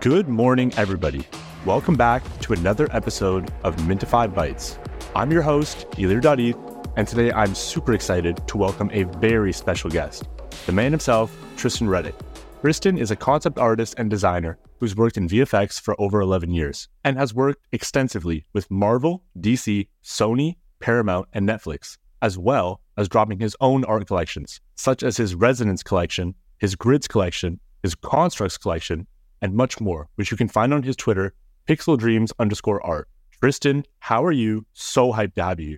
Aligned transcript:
Good 0.00 0.28
morning, 0.28 0.72
everybody. 0.78 1.28
Welcome 1.66 1.94
back 1.94 2.22
to 2.40 2.54
another 2.54 2.88
episode 2.90 3.52
of 3.64 3.76
Mintify 3.76 4.32
Bytes. 4.32 4.78
I'm 5.14 5.30
your 5.30 5.42
host, 5.42 5.86
Ilir 5.90 6.22
Dadi, 6.22 6.54
and 6.96 7.06
today 7.06 7.30
I'm 7.32 7.54
super 7.54 7.92
excited 7.92 8.48
to 8.48 8.56
welcome 8.56 8.88
a 8.94 9.02
very 9.02 9.52
special 9.52 9.90
guest, 9.90 10.26
the 10.64 10.72
man 10.72 10.90
himself, 10.90 11.36
Tristan 11.58 11.86
Rettich. 11.86 12.18
Tristan 12.62 12.96
is 12.96 13.10
a 13.10 13.16
concept 13.16 13.58
artist 13.58 13.94
and 13.98 14.08
designer 14.08 14.56
who's 14.80 14.96
worked 14.96 15.18
in 15.18 15.28
VFX 15.28 15.78
for 15.78 16.00
over 16.00 16.22
11 16.22 16.50
years 16.50 16.88
and 17.04 17.18
has 17.18 17.34
worked 17.34 17.66
extensively 17.70 18.46
with 18.54 18.70
Marvel, 18.70 19.22
DC, 19.38 19.86
Sony, 20.02 20.56
Paramount, 20.80 21.28
and 21.34 21.46
Netflix, 21.46 21.98
as 22.22 22.38
well 22.38 22.80
as 22.96 23.06
dropping 23.06 23.38
his 23.38 23.54
own 23.60 23.84
art 23.84 24.06
collections, 24.06 24.62
such 24.76 25.02
as 25.02 25.18
his 25.18 25.34
Resonance 25.34 25.82
collection, 25.82 26.34
his 26.56 26.74
Grids 26.74 27.06
collection, 27.06 27.60
his 27.82 27.94
Constructs 27.94 28.56
collection, 28.56 29.06
and 29.44 29.54
much 29.54 29.78
more, 29.78 30.08
which 30.14 30.30
you 30.30 30.38
can 30.38 30.48
find 30.48 30.72
on 30.72 30.82
his 30.82 30.96
Twitter, 30.96 31.34
Pixel 31.68 31.98
Dreams 31.98 32.32
underscore 32.38 32.84
art. 32.84 33.10
Tristan, 33.40 33.84
how 33.98 34.24
are 34.24 34.32
you? 34.32 34.64
So 34.72 35.12
hyped 35.12 35.34
to 35.34 35.44
have 35.44 35.60
you. 35.60 35.76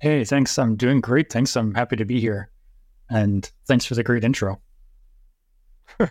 Hey, 0.00 0.24
thanks. 0.24 0.58
I'm 0.58 0.74
doing 0.74 1.00
great. 1.00 1.30
Thanks. 1.30 1.56
I'm 1.56 1.72
happy 1.72 1.94
to 1.94 2.04
be 2.04 2.20
here. 2.20 2.50
And 3.08 3.48
thanks 3.66 3.84
for 3.84 3.94
the 3.94 4.02
great 4.02 4.24
intro. 4.24 4.60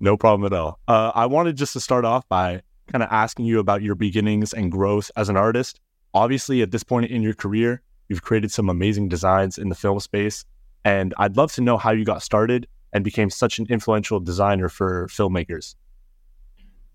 no 0.00 0.18
problem 0.18 0.44
at 0.44 0.52
all. 0.52 0.78
Uh, 0.86 1.10
I 1.14 1.24
wanted 1.24 1.56
just 1.56 1.72
to 1.72 1.80
start 1.80 2.04
off 2.04 2.28
by 2.28 2.60
kind 2.88 3.02
of 3.02 3.08
asking 3.10 3.46
you 3.46 3.58
about 3.58 3.80
your 3.80 3.94
beginnings 3.94 4.52
and 4.52 4.70
growth 4.70 5.10
as 5.16 5.30
an 5.30 5.38
artist. 5.38 5.80
Obviously, 6.12 6.60
at 6.60 6.70
this 6.70 6.84
point 6.84 7.10
in 7.10 7.22
your 7.22 7.32
career, 7.32 7.80
you've 8.10 8.20
created 8.20 8.52
some 8.52 8.68
amazing 8.68 9.08
designs 9.08 9.56
in 9.56 9.70
the 9.70 9.74
film 9.74 10.00
space. 10.00 10.44
And 10.84 11.14
I'd 11.16 11.38
love 11.38 11.50
to 11.54 11.62
know 11.62 11.78
how 11.78 11.92
you 11.92 12.04
got 12.04 12.22
started 12.22 12.66
and 12.92 13.02
became 13.04 13.30
such 13.30 13.58
an 13.58 13.66
influential 13.70 14.20
designer 14.20 14.68
for 14.68 15.06
filmmakers. 15.06 15.76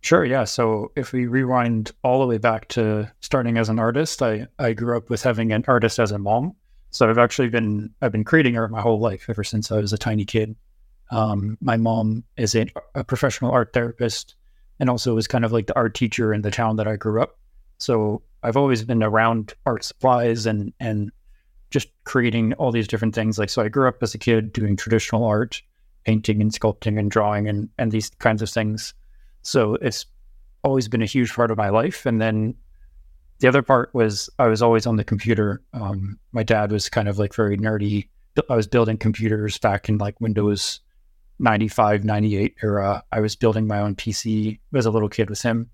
Sure, 0.02 0.24
yeah. 0.24 0.46
So 0.46 0.92
if 0.96 1.12
we 1.12 1.28
rewind 1.28 1.92
all 2.04 2.22
the 2.22 2.28
way 2.28 2.38
back 2.38 2.70
to 2.70 3.12
starting 3.20 3.58
as 3.58 3.70
an 3.70 3.80
artist, 3.80 4.22
I, 4.22 4.48
I 4.58 4.74
grew 4.74 4.96
up 4.96 5.10
with 5.10 5.22
having 5.22 5.52
an 5.52 5.66
artist 5.68 6.00
as 6.00 6.12
a 6.12 6.18
mom. 6.18 6.56
So 6.92 7.10
I've 7.10 7.18
actually 7.18 7.50
been 7.50 7.92
I've 8.02 8.12
been 8.12 8.24
creating 8.24 8.58
art 8.58 8.72
my 8.72 8.82
whole 8.82 9.00
life 9.00 9.26
ever 9.30 9.44
since 9.44 9.72
I 9.72 9.78
was 9.78 9.94
a 9.94 9.98
tiny 9.98 10.26
kid. 10.26 10.56
Um, 11.12 11.58
my 11.62 11.78
mom 11.78 12.24
is 12.38 12.56
a, 12.56 12.68
a, 12.94 13.04
professional 13.04 13.52
art 13.52 13.74
therapist 13.74 14.36
and 14.80 14.92
also 14.92 15.16
was 15.16 15.28
kind 15.28 15.44
of 15.44 15.52
like 15.52 15.66
the 15.66 15.76
art 15.76 15.96
teacher 15.96 16.34
in 16.34 16.44
the 16.44 16.52
town 16.52 16.76
that 16.76 16.88
I 16.88 16.98
grew 16.98 17.22
up. 17.22 17.40
So 17.80 18.22
I've 18.44 18.58
always 18.58 18.84
been 18.84 19.02
around 19.02 19.54
art 19.66 19.84
supplies 19.84 20.46
and 20.46 20.72
and 20.80 21.12
just 21.72 21.90
creating 22.06 22.54
all 22.54 22.72
these 22.72 22.88
different 22.88 23.16
things. 23.16 23.38
Like 23.38 23.50
so 23.50 23.62
I 23.62 23.70
grew 23.70 23.88
up 23.88 24.02
as 24.02 24.16
a 24.16 24.20
kid 24.20 24.54
doing 24.54 24.76
traditional 24.76 25.26
art, 25.26 25.62
painting 26.06 26.42
and 26.42 26.52
sculpting 26.52 26.98
and 26.98 27.12
drawing 27.12 27.48
and 27.48 27.70
and 27.78 27.92
these 27.92 28.10
kinds 28.20 28.42
of 28.42 28.50
things. 28.50 28.94
So 29.42 29.76
it's 29.76 30.06
always 30.64 30.88
been 30.88 31.02
a 31.02 31.06
huge 31.08 31.34
part 31.34 31.52
of 31.52 31.58
my 31.58 31.70
life. 31.70 32.06
And 32.06 32.22
then 32.22 32.56
the 33.40 33.48
other 33.48 33.62
part 33.62 33.94
was 33.94 34.30
I 34.40 34.48
was 34.48 34.62
always 34.62 34.86
on 34.86 34.98
the 34.98 35.04
computer. 35.04 35.62
Um, 35.74 36.20
my 36.32 36.44
dad 36.44 36.72
was 36.72 36.90
kind 36.90 37.08
of 37.08 37.18
like 37.20 37.34
very 37.34 37.58
nerdy. 37.58 38.10
I 38.50 38.56
was 38.56 38.68
building 38.68 38.98
computers 38.98 39.58
back 39.58 39.90
in 39.90 39.98
like 39.98 40.20
Windows 40.22 40.82
95, 41.40 42.04
98 42.04 42.56
era. 42.62 43.04
I 43.12 43.20
was 43.22 43.36
building 43.36 43.68
my 43.68 43.80
own 43.80 43.96
PC 43.96 44.60
as 44.76 44.86
a 44.86 44.92
little 44.92 45.10
kid 45.10 45.30
with 45.30 45.42
him. 45.42 45.70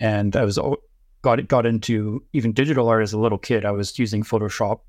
And 0.00 0.36
I 0.36 0.44
was 0.44 0.58
got 1.22 1.46
got 1.48 1.66
into 1.66 2.22
even 2.32 2.52
digital 2.52 2.88
art 2.88 3.02
as 3.02 3.12
a 3.12 3.18
little 3.18 3.38
kid. 3.38 3.64
I 3.64 3.72
was 3.72 3.98
using 3.98 4.22
Photoshop 4.22 4.80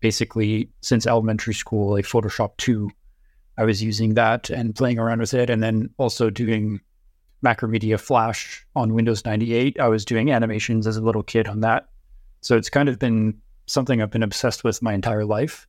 basically 0.00 0.70
since 0.82 1.06
elementary 1.06 1.54
school, 1.54 1.92
like 1.92 2.04
Photoshop 2.04 2.56
2. 2.58 2.90
I 3.58 3.64
was 3.64 3.82
using 3.82 4.14
that 4.14 4.50
and 4.50 4.74
playing 4.74 4.98
around 4.98 5.20
with 5.20 5.32
it 5.32 5.48
and 5.48 5.62
then 5.62 5.90
also 5.96 6.28
doing 6.28 6.80
Macromedia 7.46 7.98
Flash 7.98 8.66
on 8.74 8.92
Windows 8.92 9.24
98. 9.24 9.78
I 9.78 9.86
was 9.86 10.04
doing 10.04 10.32
animations 10.32 10.84
as 10.84 10.96
a 10.96 11.00
little 11.00 11.22
kid 11.22 11.46
on 11.46 11.60
that. 11.60 11.88
So 12.40 12.56
it's 12.56 12.68
kind 12.68 12.88
of 12.88 12.98
been 12.98 13.40
something 13.66 14.02
I've 14.02 14.10
been 14.10 14.24
obsessed 14.24 14.64
with 14.64 14.82
my 14.82 14.92
entire 14.92 15.24
life. 15.24 15.68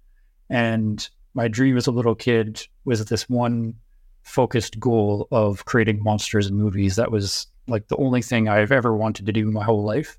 And 0.49 1.07
my 1.35 1.47
dream 1.47 1.77
as 1.77 1.85
a 1.85 1.91
little 1.91 2.15
kid 2.15 2.65
was 2.85 3.05
this 3.05 3.29
one 3.29 3.75
focused 4.23 4.79
goal 4.79 5.27
of 5.31 5.65
creating 5.65 6.01
monsters 6.01 6.47
and 6.47 6.57
movies. 6.57 6.95
That 6.95 7.11
was 7.11 7.45
like 7.67 7.89
the 7.89 7.97
only 7.97 8.23
thing 8.23 8.49
I've 8.49 8.71
ever 8.71 8.95
wanted 8.95 9.27
to 9.27 9.31
do 9.31 9.51
my 9.51 9.63
whole 9.63 9.83
life. 9.83 10.17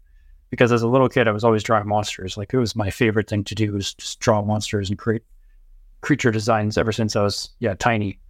Because 0.51 0.71
as 0.71 0.83
a 0.83 0.89
little 0.89 1.09
kid, 1.09 1.27
I 1.27 1.33
was 1.33 1.43
always 1.43 1.65
drawing 1.65 1.89
monsters. 1.89 2.37
Like 2.37 2.55
it 2.55 2.59
was 2.59 2.77
my 2.77 2.89
favorite 2.89 3.29
thing 3.29 3.43
to 3.43 3.57
do 3.57 3.73
was 3.73 3.95
just 3.95 4.21
draw 4.21 4.43
monsters 4.43 4.91
and 4.91 4.99
create 4.99 5.25
creature 6.03 6.31
designs 6.31 6.79
ever 6.79 6.93
since 6.93 7.17
I 7.17 7.23
was 7.23 7.51
yeah 7.59 7.75
tiny. 7.75 8.21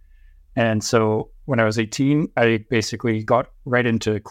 And 0.55 0.83
so 0.83 1.29
when 1.49 1.59
I 1.59 1.65
was 1.65 1.79
18, 1.79 2.29
I 2.37 2.63
basically 2.69 3.23
got 3.23 3.49
right 3.65 3.87
into 3.87 4.21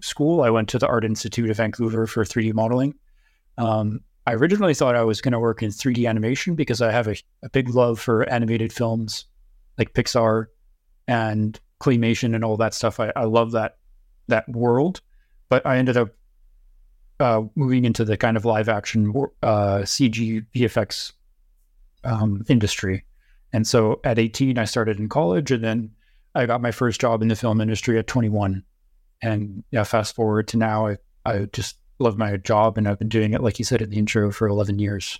school. 0.00 0.42
I 0.42 0.50
went 0.50 0.68
to 0.68 0.78
the 0.78 0.86
Art 0.86 1.04
Institute 1.04 1.50
of 1.50 1.56
Vancouver 1.56 2.06
for 2.06 2.22
3D 2.22 2.54
modeling. 2.54 2.94
Um, 3.58 3.98
I 4.28 4.34
originally 4.34 4.74
thought 4.74 4.94
I 4.94 5.02
was 5.02 5.20
going 5.20 5.32
to 5.32 5.40
work 5.40 5.60
in 5.60 5.70
3D 5.70 6.08
animation 6.08 6.54
because 6.54 6.80
I 6.80 6.92
have 6.92 7.08
a, 7.08 7.16
a, 7.42 7.50
big 7.50 7.70
love 7.70 7.98
for 7.98 8.28
animated 8.28 8.72
films 8.72 9.24
like 9.76 9.92
Pixar 9.92 10.46
and 11.08 11.58
claymation 11.80 12.36
and 12.36 12.44
all 12.44 12.56
that 12.58 12.74
stuff. 12.74 13.00
I, 13.00 13.10
I 13.16 13.24
love 13.24 13.50
that 13.52 13.78
that 14.28 14.48
world, 14.48 15.00
but 15.48 15.66
I 15.66 15.78
ended 15.78 15.96
up 15.96 16.10
uh, 17.18 17.42
moving 17.56 17.86
into 17.86 18.04
the 18.04 18.16
kind 18.16 18.36
of 18.36 18.44
live 18.44 18.68
action 18.68 19.12
uh, 19.42 19.80
CG 19.82 20.46
VFX 20.54 21.12
um, 22.04 22.44
industry. 22.48 23.04
And 23.52 23.66
so 23.66 24.00
at 24.04 24.20
18, 24.20 24.58
I 24.58 24.64
started 24.64 25.00
in 25.00 25.08
college 25.08 25.50
and 25.50 25.64
then 25.64 25.90
I 26.34 26.46
got 26.46 26.60
my 26.60 26.70
first 26.70 27.00
job 27.00 27.22
in 27.22 27.28
the 27.28 27.36
film 27.36 27.60
industry 27.60 27.98
at 27.98 28.06
21. 28.06 28.62
And 29.22 29.64
yeah, 29.70 29.84
fast 29.84 30.14
forward 30.14 30.48
to 30.48 30.56
now, 30.56 30.86
I, 30.86 30.96
I 31.24 31.46
just 31.52 31.78
love 31.98 32.16
my 32.16 32.36
job 32.36 32.78
and 32.78 32.88
I've 32.88 32.98
been 32.98 33.08
doing 33.08 33.32
it, 33.32 33.42
like 33.42 33.58
you 33.58 33.64
said 33.64 33.82
in 33.82 33.90
the 33.90 33.98
intro, 33.98 34.30
for 34.30 34.46
11 34.46 34.78
years. 34.78 35.18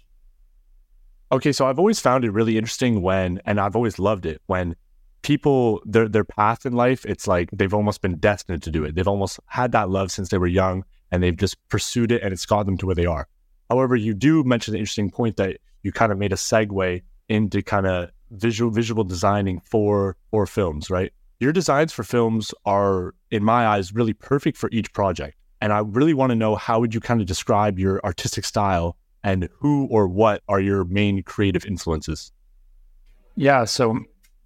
Okay, 1.30 1.52
so 1.52 1.66
I've 1.66 1.78
always 1.78 2.00
found 2.00 2.24
it 2.24 2.30
really 2.30 2.56
interesting 2.56 3.02
when, 3.02 3.40
and 3.44 3.60
I've 3.60 3.76
always 3.76 3.98
loved 3.98 4.24
it 4.24 4.40
when 4.46 4.76
people 5.22 5.82
their 5.84 6.08
their 6.08 6.24
path 6.24 6.64
in 6.64 6.72
life, 6.72 7.04
it's 7.04 7.26
like 7.26 7.50
they've 7.52 7.74
almost 7.74 8.00
been 8.00 8.16
destined 8.18 8.62
to 8.62 8.70
do 8.70 8.84
it. 8.84 8.94
They've 8.94 9.08
almost 9.08 9.40
had 9.46 9.72
that 9.72 9.90
love 9.90 10.10
since 10.10 10.28
they 10.28 10.38
were 10.38 10.46
young, 10.46 10.84
and 11.10 11.22
they've 11.22 11.36
just 11.36 11.56
pursued 11.68 12.12
it, 12.12 12.22
and 12.22 12.32
it's 12.32 12.46
got 12.46 12.66
them 12.66 12.76
to 12.78 12.86
where 12.86 12.94
they 12.94 13.06
are. 13.06 13.28
However, 13.68 13.96
you 13.96 14.14
do 14.14 14.44
mention 14.44 14.72
the 14.72 14.78
interesting 14.78 15.10
point 15.10 15.36
that 15.36 15.58
you 15.82 15.92
kind 15.92 16.12
of 16.12 16.18
made 16.18 16.32
a 16.32 16.36
segue 16.36 17.02
into 17.28 17.62
kind 17.62 17.86
of 17.86 18.10
visual 18.30 18.70
visual 18.70 19.04
designing 19.04 19.60
for 19.60 20.16
for 20.30 20.46
films, 20.46 20.90
right? 20.90 21.12
Your 21.40 21.52
designs 21.52 21.92
for 21.92 22.02
films 22.02 22.52
are, 22.64 23.14
in 23.30 23.44
my 23.44 23.66
eyes, 23.66 23.94
really 23.94 24.12
perfect 24.12 24.56
for 24.56 24.68
each 24.72 24.92
project. 24.92 25.36
And 25.60 25.72
I 25.72 25.78
really 25.78 26.14
want 26.14 26.30
to 26.30 26.36
know 26.36 26.56
how 26.56 26.80
would 26.80 26.94
you 26.94 27.00
kind 27.00 27.20
of 27.20 27.28
describe 27.28 27.78
your 27.78 28.00
artistic 28.04 28.44
style 28.44 28.96
and 29.22 29.48
who 29.58 29.86
or 29.90 30.08
what 30.08 30.42
are 30.48 30.60
your 30.60 30.84
main 30.84 31.22
creative 31.22 31.64
influences? 31.64 32.32
Yeah, 33.36 33.64
so 33.64 34.00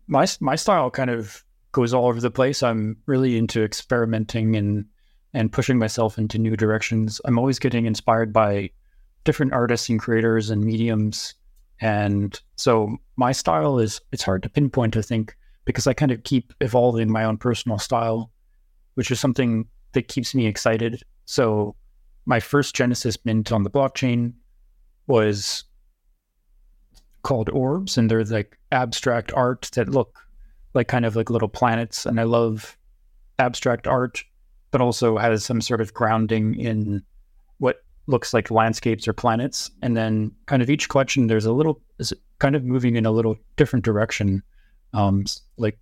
my 0.07 0.27
my 0.41 0.57
style 0.57 0.91
kind 0.91 1.11
of 1.11 1.45
goes 1.73 1.95
all 1.95 2.07
over 2.07 2.21
the 2.21 2.31
place. 2.31 2.63
I'm 2.63 2.97
really 3.07 3.39
into 3.39 3.63
experimenting 3.63 4.57
and 4.57 4.87
and 5.35 5.51
pushing 5.51 5.79
myself 5.79 6.19
into 6.19 6.39
new 6.39 6.57
directions. 6.57 7.21
I'm 7.25 7.39
always 7.39 7.59
getting 7.59 7.87
inspired 7.87 8.33
by 8.33 8.71
different 9.25 9.53
artists 9.53 9.89
and 9.89 9.99
creators 9.99 10.51
and 10.51 10.63
mediums 10.63 11.35
and 11.81 12.41
so 12.57 12.97
my 13.17 13.33
style 13.33 13.79
is 13.79 14.01
it's 14.13 14.23
hard 14.23 14.43
to 14.45 14.49
pinpoint, 14.49 14.97
I 14.97 15.03
think, 15.03 15.37
because 15.65 15.87
I 15.87 15.95
kind 15.95 16.13
of 16.13 16.23
keep 16.25 16.53
evolving 16.61 17.11
my 17.11 17.25
own 17.25 17.39
personal 17.39 17.79
style, 17.79 18.31
which 18.95 19.11
is 19.11 19.21
something 19.21 19.67
that 19.93 20.09
keeps 20.09 20.35
me 20.35 20.47
excited. 20.47 21.03
So 21.25 21.77
my 22.25 22.41
first 22.41 22.75
Genesis 22.75 23.19
mint 23.25 23.53
on 23.53 23.63
the 23.63 23.71
blockchain 23.71 24.35
was 25.07 25.65
called 27.23 27.49
orbs 27.51 27.97
and 27.97 28.11
they're 28.11 28.25
like 28.25 28.59
abstract 28.71 29.33
art 29.35 29.71
that 29.75 29.89
look 29.89 30.19
like 30.75 30.89
kind 30.89 31.05
of 31.05 31.15
like 31.15 31.31
little 31.31 31.49
planets 31.49 32.05
and 32.05 32.19
i 32.19 32.25
love 32.25 32.77
abstract 33.39 33.87
art 33.87 34.25
but 34.71 34.81
also 34.81 35.17
has 35.17 35.45
some 35.45 35.61
sort 35.61 35.81
of 35.81 35.95
grounding 35.95 36.59
in 36.59 37.03
looks 38.07 38.35
like 38.35 38.51
landscapes 38.51 39.07
or 39.07 39.13
planets. 39.13 39.71
And 39.83 39.97
then 39.97 40.33
kind 40.47 40.63
of 40.63 40.71
each 40.71 40.89
collection, 40.89 41.27
there's 41.27 41.47
a 41.47 41.53
little, 41.53 41.81
is 41.99 42.13
kind 42.39 42.57
of 42.57 42.65
moving 42.65 42.97
in 42.97 43.07
a 43.07 43.11
little 43.11 43.37
different 43.57 43.85
direction. 43.85 44.43
Um, 44.93 45.25
like 45.57 45.79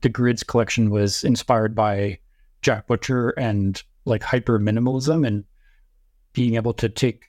the 0.00 0.08
grids 0.08 0.42
collection 0.42 0.90
was 0.90 1.24
inspired 1.24 1.74
by 1.74 2.18
Jack 2.62 2.86
Butcher 2.86 3.30
and 3.30 3.82
like 4.04 4.22
hyper 4.22 4.58
minimalism 4.58 5.26
and 5.26 5.44
being 6.32 6.54
able 6.54 6.72
to 6.74 6.88
take 6.88 7.24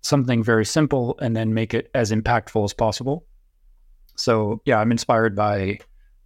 something 0.00 0.42
very 0.42 0.64
simple 0.64 1.16
and 1.20 1.36
then 1.36 1.54
make 1.54 1.74
it 1.74 1.90
as 1.94 2.10
impactful 2.10 2.64
as 2.64 2.72
possible. 2.72 3.24
So 4.16 4.60
yeah, 4.64 4.78
I'm 4.78 4.90
inspired 4.90 5.36
by 5.36 5.78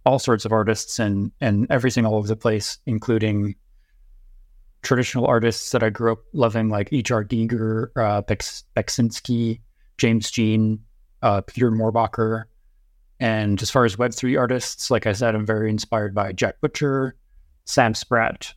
all 0.05 0.19
sorts 0.19 0.45
of 0.45 0.51
artists 0.51 0.99
and 0.99 1.31
and 1.41 1.67
everything 1.69 2.05
all 2.05 2.15
over 2.15 2.27
the 2.27 2.35
place, 2.35 2.79
including 2.85 3.55
traditional 4.81 5.25
artists 5.25 5.71
that 5.71 5.83
I 5.83 5.89
grew 5.89 6.13
up 6.13 6.19
loving, 6.33 6.69
like 6.69 6.91
H.R. 6.91 7.23
Giger, 7.23 7.89
uh, 7.95 8.21
Beksinski, 8.21 9.61
James 9.97 10.31
Jean, 10.31 10.79
uh, 11.21 11.41
Peter 11.41 11.71
Mohrbacher. 11.71 12.45
And 13.19 13.61
as 13.61 13.71
far 13.71 13.85
as 13.85 13.95
Web3 13.95 14.39
artists, 14.39 14.91
like 14.91 15.07
I 15.07 15.13
said, 15.13 15.35
I'm 15.35 15.45
very 15.45 15.69
inspired 15.69 16.13
by 16.13 16.31
Jack 16.31 16.61
Butcher, 16.61 17.15
Sam 17.65 17.93
Spratt, 17.93 18.53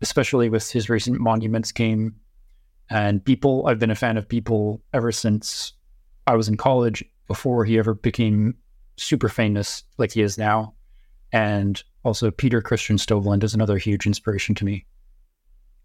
especially 0.00 0.48
with 0.48 0.70
his 0.70 0.88
recent 0.88 1.20
Monuments 1.20 1.72
game. 1.72 2.14
And 2.88 3.22
Beeple, 3.24 3.68
I've 3.68 3.78
been 3.78 3.90
a 3.90 3.94
fan 3.94 4.16
of 4.16 4.28
Beeple 4.28 4.80
ever 4.92 5.12
since 5.12 5.74
I 6.26 6.34
was 6.34 6.48
in 6.48 6.56
college, 6.56 7.04
before 7.28 7.64
he 7.64 7.78
ever 7.78 7.94
became 7.94 8.54
super 8.96 9.28
famous 9.28 9.82
like 9.98 10.12
he 10.12 10.22
is 10.22 10.36
now. 10.36 10.74
And 11.32 11.82
also, 12.04 12.30
Peter 12.30 12.60
Kristian 12.60 12.98
Stoveland 12.98 13.42
is 13.42 13.54
another 13.54 13.78
huge 13.78 14.06
inspiration 14.06 14.54
to 14.56 14.64
me. 14.64 14.84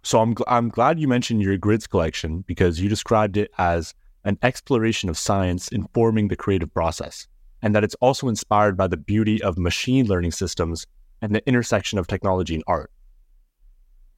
So 0.03 0.21
I'm 0.21 0.35
I'm 0.47 0.69
glad 0.69 0.99
you 0.99 1.07
mentioned 1.07 1.41
your 1.41 1.57
grids 1.57 1.87
collection 1.87 2.43
because 2.47 2.79
you 2.79 2.87
described 2.87 3.37
it 3.37 3.51
as 3.57 3.93
an 4.23 4.37
exploration 4.41 5.09
of 5.09 5.17
science 5.17 5.67
informing 5.69 6.27
the 6.27 6.35
creative 6.35 6.73
process, 6.73 7.27
and 7.61 7.75
that 7.75 7.83
it's 7.83 7.95
also 7.95 8.27
inspired 8.27 8.77
by 8.77 8.87
the 8.87 8.97
beauty 8.97 9.41
of 9.41 9.57
machine 9.57 10.07
learning 10.07 10.31
systems 10.31 10.85
and 11.21 11.33
the 11.33 11.47
intersection 11.47 11.97
of 11.99 12.07
technology 12.07 12.55
and 12.55 12.63
art. 12.67 12.91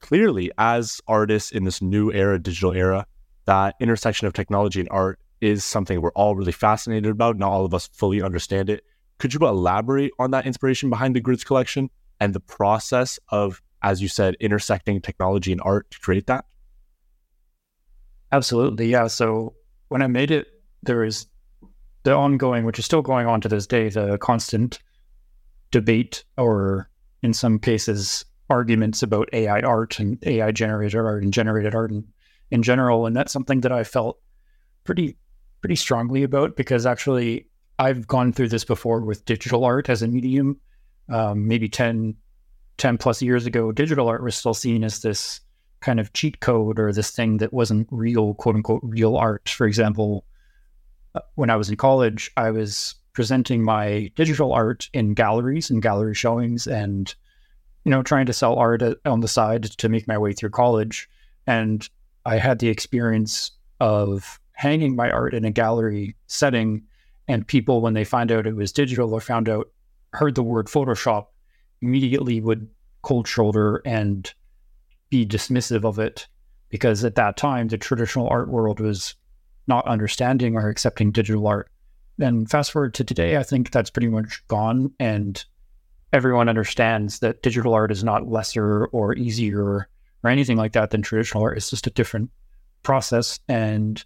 Clearly, 0.00 0.50
as 0.58 1.00
artists 1.06 1.50
in 1.50 1.64
this 1.64 1.82
new 1.82 2.10
era, 2.12 2.38
digital 2.38 2.72
era, 2.72 3.06
that 3.46 3.74
intersection 3.80 4.26
of 4.26 4.32
technology 4.32 4.80
and 4.80 4.88
art 4.90 5.18
is 5.40 5.64
something 5.64 6.00
we're 6.00 6.12
all 6.12 6.36
really 6.36 6.52
fascinated 6.52 7.10
about. 7.10 7.36
Not 7.36 7.50
all 7.50 7.64
of 7.64 7.74
us 7.74 7.88
fully 7.92 8.22
understand 8.22 8.70
it. 8.70 8.84
Could 9.18 9.34
you 9.34 9.40
elaborate 9.40 10.12
on 10.18 10.30
that 10.30 10.46
inspiration 10.46 10.90
behind 10.90 11.16
the 11.16 11.20
grids 11.20 11.44
collection 11.44 11.90
and 12.20 12.34
the 12.34 12.40
process 12.40 13.18
of, 13.28 13.60
as 13.82 14.02
you 14.02 14.08
said, 14.08 14.36
intersecting 14.40 15.00
technology 15.00 15.52
and 15.52 15.60
art 15.64 15.90
to 15.90 16.00
create 16.00 16.26
that? 16.26 16.44
Absolutely. 18.32 18.88
Yeah. 18.88 19.06
So 19.08 19.54
when 19.88 20.02
I 20.02 20.06
made 20.06 20.30
it, 20.30 20.46
there 20.82 21.04
is 21.04 21.26
the 22.04 22.14
ongoing, 22.14 22.64
which 22.64 22.78
is 22.78 22.84
still 22.84 23.02
going 23.02 23.26
on 23.26 23.40
to 23.42 23.48
this 23.48 23.66
day, 23.66 23.88
the 23.88 24.18
constant 24.18 24.78
debate, 25.70 26.24
or 26.36 26.88
in 27.22 27.34
some 27.34 27.58
cases, 27.58 28.24
arguments 28.48 29.02
about 29.02 29.28
AI 29.32 29.60
art 29.60 29.98
and 29.98 30.18
AI 30.24 30.50
generated 30.50 30.98
art 30.98 31.22
and 31.22 31.32
generated 31.32 31.74
art 31.74 31.90
in, 31.90 32.04
in 32.50 32.62
general. 32.62 33.06
And 33.06 33.14
that's 33.14 33.32
something 33.32 33.60
that 33.60 33.72
I 33.72 33.84
felt 33.84 34.18
pretty 34.84 35.16
pretty 35.60 35.76
strongly 35.76 36.22
about 36.22 36.56
because 36.56 36.86
actually 36.86 37.46
I've 37.78 38.06
gone 38.06 38.32
through 38.32 38.48
this 38.48 38.64
before 38.64 39.02
with 39.02 39.24
digital 39.24 39.64
art 39.64 39.88
as 39.88 40.02
a 40.02 40.08
medium. 40.08 40.58
Um, 41.08 41.48
maybe 41.48 41.68
10, 41.68 42.14
10 42.80 42.98
plus 42.98 43.22
years 43.22 43.46
ago, 43.46 43.70
digital 43.70 44.08
art 44.08 44.24
was 44.24 44.34
still 44.34 44.54
seen 44.54 44.82
as 44.82 45.02
this 45.02 45.40
kind 45.80 46.00
of 46.00 46.12
cheat 46.14 46.40
code 46.40 46.78
or 46.78 46.92
this 46.92 47.10
thing 47.10 47.36
that 47.36 47.52
wasn't 47.52 47.86
real, 47.90 48.34
quote 48.34 48.56
unquote, 48.56 48.80
real 48.82 49.16
art. 49.16 49.48
For 49.48 49.66
example, 49.66 50.24
uh, 51.14 51.20
when 51.34 51.50
I 51.50 51.56
was 51.56 51.68
in 51.68 51.76
college, 51.76 52.30
I 52.36 52.50
was 52.50 52.94
presenting 53.12 53.62
my 53.62 54.10
digital 54.16 54.52
art 54.52 54.88
in 54.94 55.14
galleries 55.14 55.70
and 55.70 55.82
gallery 55.82 56.14
showings 56.14 56.66
and, 56.66 57.14
you 57.84 57.90
know, 57.90 58.02
trying 58.02 58.26
to 58.26 58.32
sell 58.32 58.56
art 58.56 58.82
on 59.04 59.20
the 59.20 59.28
side 59.28 59.64
to 59.64 59.88
make 59.88 60.08
my 60.08 60.16
way 60.16 60.32
through 60.32 60.50
college. 60.50 61.08
And 61.46 61.88
I 62.24 62.38
had 62.38 62.58
the 62.60 62.68
experience 62.68 63.50
of 63.80 64.40
hanging 64.52 64.96
my 64.96 65.10
art 65.10 65.34
in 65.34 65.44
a 65.44 65.50
gallery 65.50 66.16
setting, 66.26 66.82
and 67.28 67.46
people, 67.46 67.80
when 67.80 67.94
they 67.94 68.04
find 68.04 68.30
out 68.30 68.46
it 68.46 68.56
was 68.56 68.72
digital 68.72 69.14
or 69.14 69.20
found 69.20 69.48
out, 69.48 69.70
heard 70.12 70.34
the 70.34 70.42
word 70.42 70.66
Photoshop, 70.66 71.26
immediately 71.82 72.40
would 72.40 72.68
cold 73.02 73.26
shoulder 73.26 73.82
and 73.84 74.32
be 75.08 75.26
dismissive 75.26 75.84
of 75.84 75.98
it 75.98 76.28
because 76.68 77.04
at 77.04 77.16
that 77.16 77.36
time 77.36 77.68
the 77.68 77.78
traditional 77.78 78.28
art 78.28 78.48
world 78.48 78.80
was 78.80 79.14
not 79.66 79.86
understanding 79.86 80.56
or 80.56 80.68
accepting 80.68 81.10
digital 81.10 81.46
art. 81.46 81.68
Then 82.18 82.46
fast 82.46 82.72
forward 82.72 82.94
to 82.94 83.04
today, 83.04 83.36
I 83.36 83.42
think 83.42 83.70
that's 83.70 83.90
pretty 83.90 84.08
much 84.08 84.46
gone, 84.48 84.92
and 85.00 85.42
everyone 86.12 86.48
understands 86.48 87.20
that 87.20 87.42
digital 87.42 87.72
art 87.72 87.90
is 87.90 88.04
not 88.04 88.28
lesser 88.28 88.86
or 88.86 89.14
easier 89.14 89.88
or 90.22 90.30
anything 90.30 90.58
like 90.58 90.72
that 90.72 90.90
than 90.90 91.02
traditional 91.02 91.42
art. 91.42 91.56
It's 91.56 91.70
just 91.70 91.86
a 91.86 91.90
different 91.90 92.30
process, 92.82 93.40
and 93.48 94.04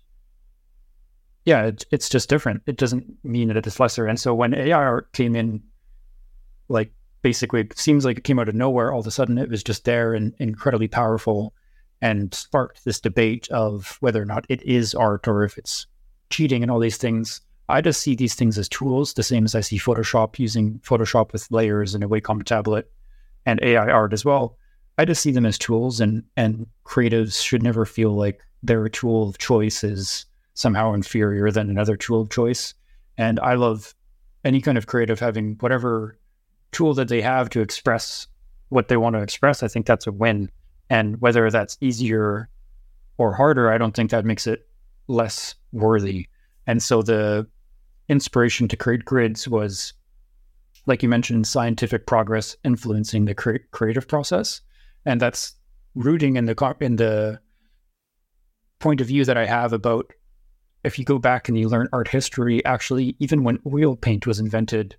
yeah, 1.45 1.65
it, 1.67 1.85
it's 1.91 2.09
just 2.09 2.29
different. 2.29 2.63
It 2.67 2.77
doesn't 2.77 3.13
mean 3.25 3.49
that 3.49 3.67
it's 3.67 3.81
lesser. 3.81 4.07
And 4.07 4.19
so 4.19 4.35
when 4.35 4.55
AI 4.55 4.79
art 4.79 5.13
came 5.13 5.37
in, 5.37 5.63
like 6.69 6.93
basically, 7.25 7.63
it 7.63 7.77
seems 7.77 8.05
like 8.05 8.19
it 8.19 8.25
came 8.25 8.39
out 8.39 8.51
of 8.51 8.55
nowhere. 8.55 8.93
All 8.93 9.01
of 9.01 9.07
a 9.07 9.11
sudden, 9.11 9.39
it 9.39 9.49
was 9.49 9.65
just 9.65 9.87
there 9.87 10.13
and 10.13 10.35
incredibly 10.39 10.87
powerful, 10.87 11.55
and 12.03 12.33
sparked 12.35 12.85
this 12.85 13.01
debate 13.01 13.49
of 13.51 13.97
whether 14.01 14.21
or 14.21 14.27
not 14.27 14.45
it 14.51 14.63
is 14.63 14.95
art 14.95 15.27
or 15.27 15.43
if 15.43 15.57
it's 15.57 15.87
cheating 16.29 16.63
and 16.63 16.71
all 16.71 16.79
these 16.79 16.99
things. 16.99 17.41
I 17.71 17.81
just 17.81 18.03
see 18.03 18.15
these 18.15 18.35
things 18.35 18.59
as 18.59 18.69
tools, 18.69 19.15
the 19.15 19.23
same 19.23 19.47
as 19.47 19.55
I 19.55 19.63
see 19.63 19.79
Photoshop 19.79 20.39
using 20.39 20.79
Photoshop 20.81 21.33
with 21.33 21.51
layers 21.51 21.95
and 21.95 22.05
a 22.05 22.07
Wacom 22.07 22.45
tablet 22.45 22.93
and 23.47 23.59
AI 23.63 23.89
art 23.89 24.13
as 24.13 24.27
well. 24.27 24.59
I 24.99 25.07
just 25.07 25.23
see 25.23 25.33
them 25.33 25.47
as 25.47 25.57
tools, 25.57 26.01
and 26.01 26.23
and 26.37 26.67
creatives 26.85 27.43
should 27.43 27.63
never 27.63 27.87
feel 27.87 28.15
like 28.15 28.43
their 28.63 28.87
tool 28.91 29.31
of 29.31 29.39
choice 29.39 29.83
is 29.83 30.27
somehow 30.53 30.93
inferior 30.93 31.51
than 31.51 31.71
another 31.71 31.97
tool 31.97 32.21
of 32.21 32.29
choice. 32.29 32.75
And 33.17 33.41
I 33.41 33.55
love 33.55 33.95
any 34.45 34.61
kind 34.61 34.77
of 34.77 34.87
creative 34.87 35.21
having 35.21 35.57
whatever 35.61 36.19
tool 36.75 36.95
that 36.95 37.09
they 37.09 37.23
have 37.23 37.49
to 37.51 37.61
express 37.61 38.27
what 38.69 38.89
they 38.89 38.97
want 38.97 39.15
to 39.15 39.23
express. 39.23 39.63
I 39.63 39.69
think 39.69 39.87
that's 39.87 40.07
a 40.07 40.13
win. 40.13 40.51
And 40.91 41.21
whether 41.21 41.51
that's 41.51 41.79
easier 41.81 42.49
or 43.19 43.33
harder, 43.33 43.71
I 43.71 43.79
don't 43.79 43.95
think 43.95 44.11
that 44.11 44.25
makes 44.25 44.47
it 44.47 44.67
less 45.09 45.55
worthy. 45.73 46.27
And 46.67 46.83
so 46.83 47.03
the 47.03 47.47
inspiration 48.09 48.69
to 48.69 48.77
create 48.77 49.05
grids 49.05 49.49
was, 49.49 49.93
like 50.87 51.03
you 51.03 51.09
mentioned, 51.09 51.47
scientific 51.47 52.07
progress 52.07 52.57
influencing 52.65 53.25
the 53.25 53.35
cre- 53.35 53.65
creative 53.71 54.09
process, 54.09 54.61
and 55.07 55.21
that's 55.21 55.55
rooting 55.95 56.37
in 56.37 56.47
the 56.47 56.77
in 56.81 56.97
the 56.97 57.41
point 58.79 59.01
of 59.01 59.07
view 59.07 59.25
that 59.25 59.39
I 59.39 59.47
have 59.47 59.73
about 59.73 60.13
if 60.83 60.99
you 60.99 61.05
go 61.05 61.19
back 61.19 61.49
and 61.49 61.59
you 61.59 61.69
learn 61.69 61.89
art 61.93 62.09
history, 62.09 62.63
actually, 62.67 63.17
even 63.19 63.43
when 63.43 63.59
oil 63.67 63.97
paint 63.97 64.27
was 64.27 64.39
invented, 64.39 64.97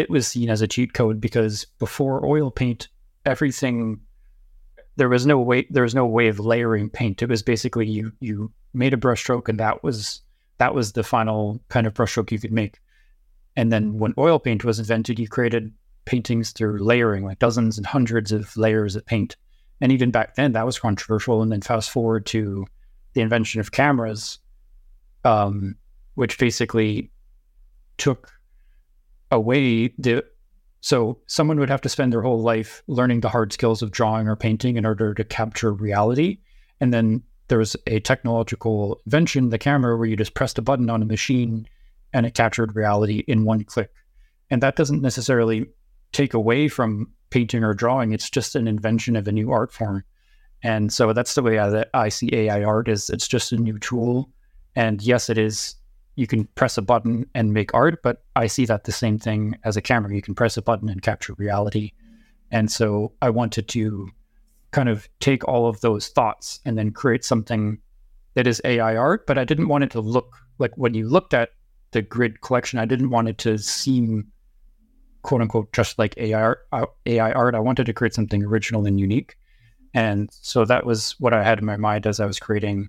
it 0.00 0.10
was 0.10 0.26
seen 0.26 0.48
as 0.48 0.62
a 0.62 0.66
cheat 0.66 0.94
code 0.94 1.20
because 1.20 1.66
before 1.78 2.24
oil 2.24 2.50
paint, 2.50 2.88
everything 3.26 4.00
there 4.96 5.08
was 5.08 5.26
no 5.26 5.38
way 5.38 5.66
there 5.70 5.82
was 5.82 5.94
no 5.94 6.06
way 6.06 6.28
of 6.28 6.40
layering 6.40 6.88
paint. 6.88 7.22
It 7.22 7.28
was 7.28 7.42
basically 7.42 7.86
you 7.86 8.12
you 8.20 8.50
made 8.72 8.94
a 8.94 8.96
brushstroke 8.96 9.48
and 9.48 9.60
that 9.60 9.84
was 9.84 10.22
that 10.58 10.74
was 10.74 10.92
the 10.92 11.02
final 11.02 11.60
kind 11.68 11.86
of 11.86 11.94
brushstroke 11.94 12.32
you 12.32 12.38
could 12.38 12.52
make. 12.52 12.80
And 13.56 13.70
then 13.70 13.98
when 13.98 14.14
oil 14.16 14.38
paint 14.38 14.64
was 14.64 14.78
invented, 14.78 15.18
you 15.18 15.28
created 15.28 15.72
paintings 16.06 16.52
through 16.52 16.82
layering, 16.82 17.24
like 17.24 17.38
dozens 17.38 17.76
and 17.76 17.86
hundreds 17.86 18.32
of 18.32 18.56
layers 18.56 18.96
of 18.96 19.04
paint. 19.04 19.36
And 19.82 19.92
even 19.92 20.10
back 20.10 20.34
then, 20.34 20.52
that 20.52 20.66
was 20.66 20.78
controversial. 20.78 21.42
And 21.42 21.52
then 21.52 21.60
fast 21.60 21.90
forward 21.90 22.26
to 22.26 22.66
the 23.14 23.20
invention 23.20 23.60
of 23.60 23.72
cameras, 23.72 24.38
um, 25.24 25.76
which 26.14 26.38
basically 26.38 27.10
took 27.98 28.30
away 29.30 29.88
the 29.98 30.24
so 30.80 31.18
someone 31.26 31.60
would 31.60 31.68
have 31.68 31.82
to 31.82 31.90
spend 31.90 32.12
their 32.12 32.22
whole 32.22 32.40
life 32.40 32.82
learning 32.86 33.20
the 33.20 33.28
hard 33.28 33.52
skills 33.52 33.82
of 33.82 33.90
drawing 33.90 34.28
or 34.28 34.36
painting 34.36 34.76
in 34.76 34.86
order 34.86 35.12
to 35.12 35.24
capture 35.24 35.72
reality. 35.72 36.38
And 36.80 36.92
then 36.92 37.22
there 37.48 37.58
was 37.58 37.76
a 37.86 38.00
technological 38.00 38.98
invention 39.04 39.50
the 39.50 39.58
camera 39.58 39.96
where 39.96 40.06
you 40.06 40.16
just 40.16 40.34
pressed 40.34 40.56
a 40.56 40.62
button 40.62 40.88
on 40.88 41.02
a 41.02 41.06
machine 41.06 41.66
and 42.14 42.24
it 42.24 42.34
captured 42.34 42.74
reality 42.74 43.24
in 43.28 43.44
one 43.44 43.64
click. 43.64 43.90
And 44.50 44.62
that 44.62 44.76
doesn't 44.76 45.02
necessarily 45.02 45.66
take 46.12 46.32
away 46.32 46.68
from 46.68 47.12
painting 47.28 47.62
or 47.62 47.74
drawing. 47.74 48.12
It's 48.12 48.30
just 48.30 48.56
an 48.56 48.66
invention 48.66 49.16
of 49.16 49.28
a 49.28 49.32
new 49.32 49.50
art 49.50 49.72
form. 49.72 50.02
And 50.62 50.92
so 50.92 51.12
that's 51.12 51.34
the 51.34 51.42
way 51.42 51.58
I, 51.58 51.84
I 51.94 52.08
see 52.08 52.34
ai 52.34 52.62
art 52.64 52.88
is 52.88 53.10
it's 53.10 53.28
just 53.28 53.52
a 53.52 53.56
new 53.56 53.78
tool. 53.78 54.30
And 54.76 55.02
yes, 55.02 55.28
it 55.28 55.38
is. 55.38 55.74
You 56.16 56.26
can 56.26 56.44
press 56.54 56.76
a 56.76 56.82
button 56.82 57.26
and 57.34 57.52
make 57.52 57.72
art, 57.74 58.02
but 58.02 58.24
I 58.36 58.46
see 58.46 58.66
that 58.66 58.84
the 58.84 58.92
same 58.92 59.18
thing 59.18 59.56
as 59.64 59.76
a 59.76 59.82
camera. 59.82 60.14
You 60.14 60.22
can 60.22 60.34
press 60.34 60.56
a 60.56 60.62
button 60.62 60.88
and 60.88 61.02
capture 61.02 61.34
reality. 61.34 61.92
And 62.50 62.70
so 62.70 63.12
I 63.22 63.30
wanted 63.30 63.68
to 63.68 64.10
kind 64.72 64.88
of 64.88 65.08
take 65.20 65.46
all 65.46 65.66
of 65.66 65.80
those 65.80 66.08
thoughts 66.08 66.60
and 66.64 66.76
then 66.76 66.92
create 66.92 67.24
something 67.24 67.78
that 68.34 68.46
is 68.46 68.60
AI 68.64 68.96
art, 68.96 69.26
but 69.26 69.38
I 69.38 69.44
didn't 69.44 69.68
want 69.68 69.84
it 69.84 69.90
to 69.92 70.00
look 70.00 70.36
like 70.58 70.72
when 70.76 70.94
you 70.94 71.08
looked 71.08 71.34
at 71.34 71.50
the 71.92 72.02
grid 72.02 72.40
collection, 72.40 72.78
I 72.78 72.84
didn't 72.84 73.10
want 73.10 73.28
it 73.28 73.38
to 73.38 73.58
seem 73.58 74.28
quote 75.22 75.40
unquote 75.40 75.72
just 75.72 75.98
like 75.98 76.16
AI 76.16 76.40
art, 76.40 76.60
uh, 76.72 76.86
AI 77.06 77.32
art. 77.32 77.54
I 77.54 77.60
wanted 77.60 77.86
to 77.86 77.92
create 77.92 78.14
something 78.14 78.44
original 78.44 78.86
and 78.86 78.98
unique. 78.98 79.36
And 79.92 80.30
so 80.32 80.64
that 80.64 80.86
was 80.86 81.16
what 81.18 81.34
I 81.34 81.42
had 81.42 81.58
in 81.58 81.64
my 81.64 81.76
mind 81.76 82.06
as 82.06 82.20
I 82.20 82.26
was 82.26 82.38
creating 82.38 82.88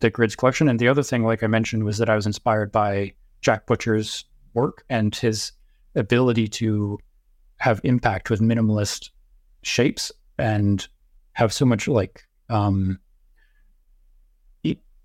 the 0.00 0.10
grids 0.10 0.36
collection. 0.36 0.68
And 0.68 0.78
the 0.78 0.88
other 0.88 1.02
thing, 1.02 1.24
like 1.24 1.42
I 1.42 1.46
mentioned, 1.46 1.84
was 1.84 1.98
that 1.98 2.10
I 2.10 2.16
was 2.16 2.26
inspired 2.26 2.72
by 2.72 3.12
Jack 3.40 3.66
Butcher's 3.66 4.24
work 4.54 4.84
and 4.88 5.14
his 5.14 5.52
ability 5.94 6.48
to 6.48 6.98
have 7.58 7.80
impact 7.84 8.30
with 8.30 8.40
minimalist 8.40 9.10
shapes 9.62 10.12
and 10.38 10.86
have 11.32 11.52
so 11.52 11.64
much 11.64 11.88
like 11.88 12.24
um 12.48 12.98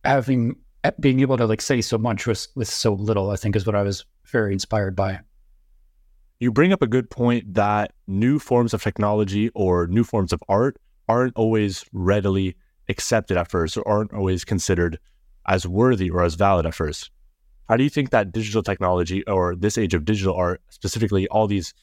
having 0.03 0.55
being 0.99 1.21
able 1.21 1.37
to 1.37 1.45
like 1.45 1.61
say 1.61 1.81
so 1.81 1.97
much 1.97 2.27
with 2.27 2.47
with 2.55 2.67
so 2.67 2.93
little 2.93 3.31
i 3.31 3.35
think 3.35 3.55
is 3.55 3.65
what 3.65 3.75
i 3.75 3.81
was 3.81 4.05
very 4.25 4.53
inspired 4.53 4.95
by 4.95 5.19
you 6.39 6.51
bring 6.51 6.73
up 6.73 6.81
a 6.81 6.87
good 6.87 7.09
point 7.09 7.53
that 7.53 7.93
new 8.07 8.37
forms 8.37 8.73
of 8.73 8.83
technology 8.83 9.49
or 9.55 9.87
new 9.87 10.03
forms 10.03 10.33
of 10.33 10.43
art 10.49 10.77
aren't 11.07 11.35
always 11.35 11.85
readily 11.93 12.55
accepted 12.89 13.37
at 13.37 13.49
first 13.49 13.77
or 13.77 13.87
aren't 13.87 14.13
always 14.13 14.43
considered 14.43 14.99
as 15.47 15.67
worthy 15.67 16.09
or 16.09 16.23
as 16.23 16.35
valid 16.35 16.65
at 16.65 16.75
first. 16.75 17.11
How 17.69 17.77
do 17.77 17.83
you 17.83 17.89
think 17.89 18.09
that 18.09 18.31
digital 18.31 18.63
technology 18.63 19.25
or 19.25 19.55
this 19.55 19.77
age 19.77 19.93
of 19.93 20.05
digital 20.05 20.35
art, 20.35 20.61
specifically 20.69 21.27
all 21.29 21.47
these 21.47 21.73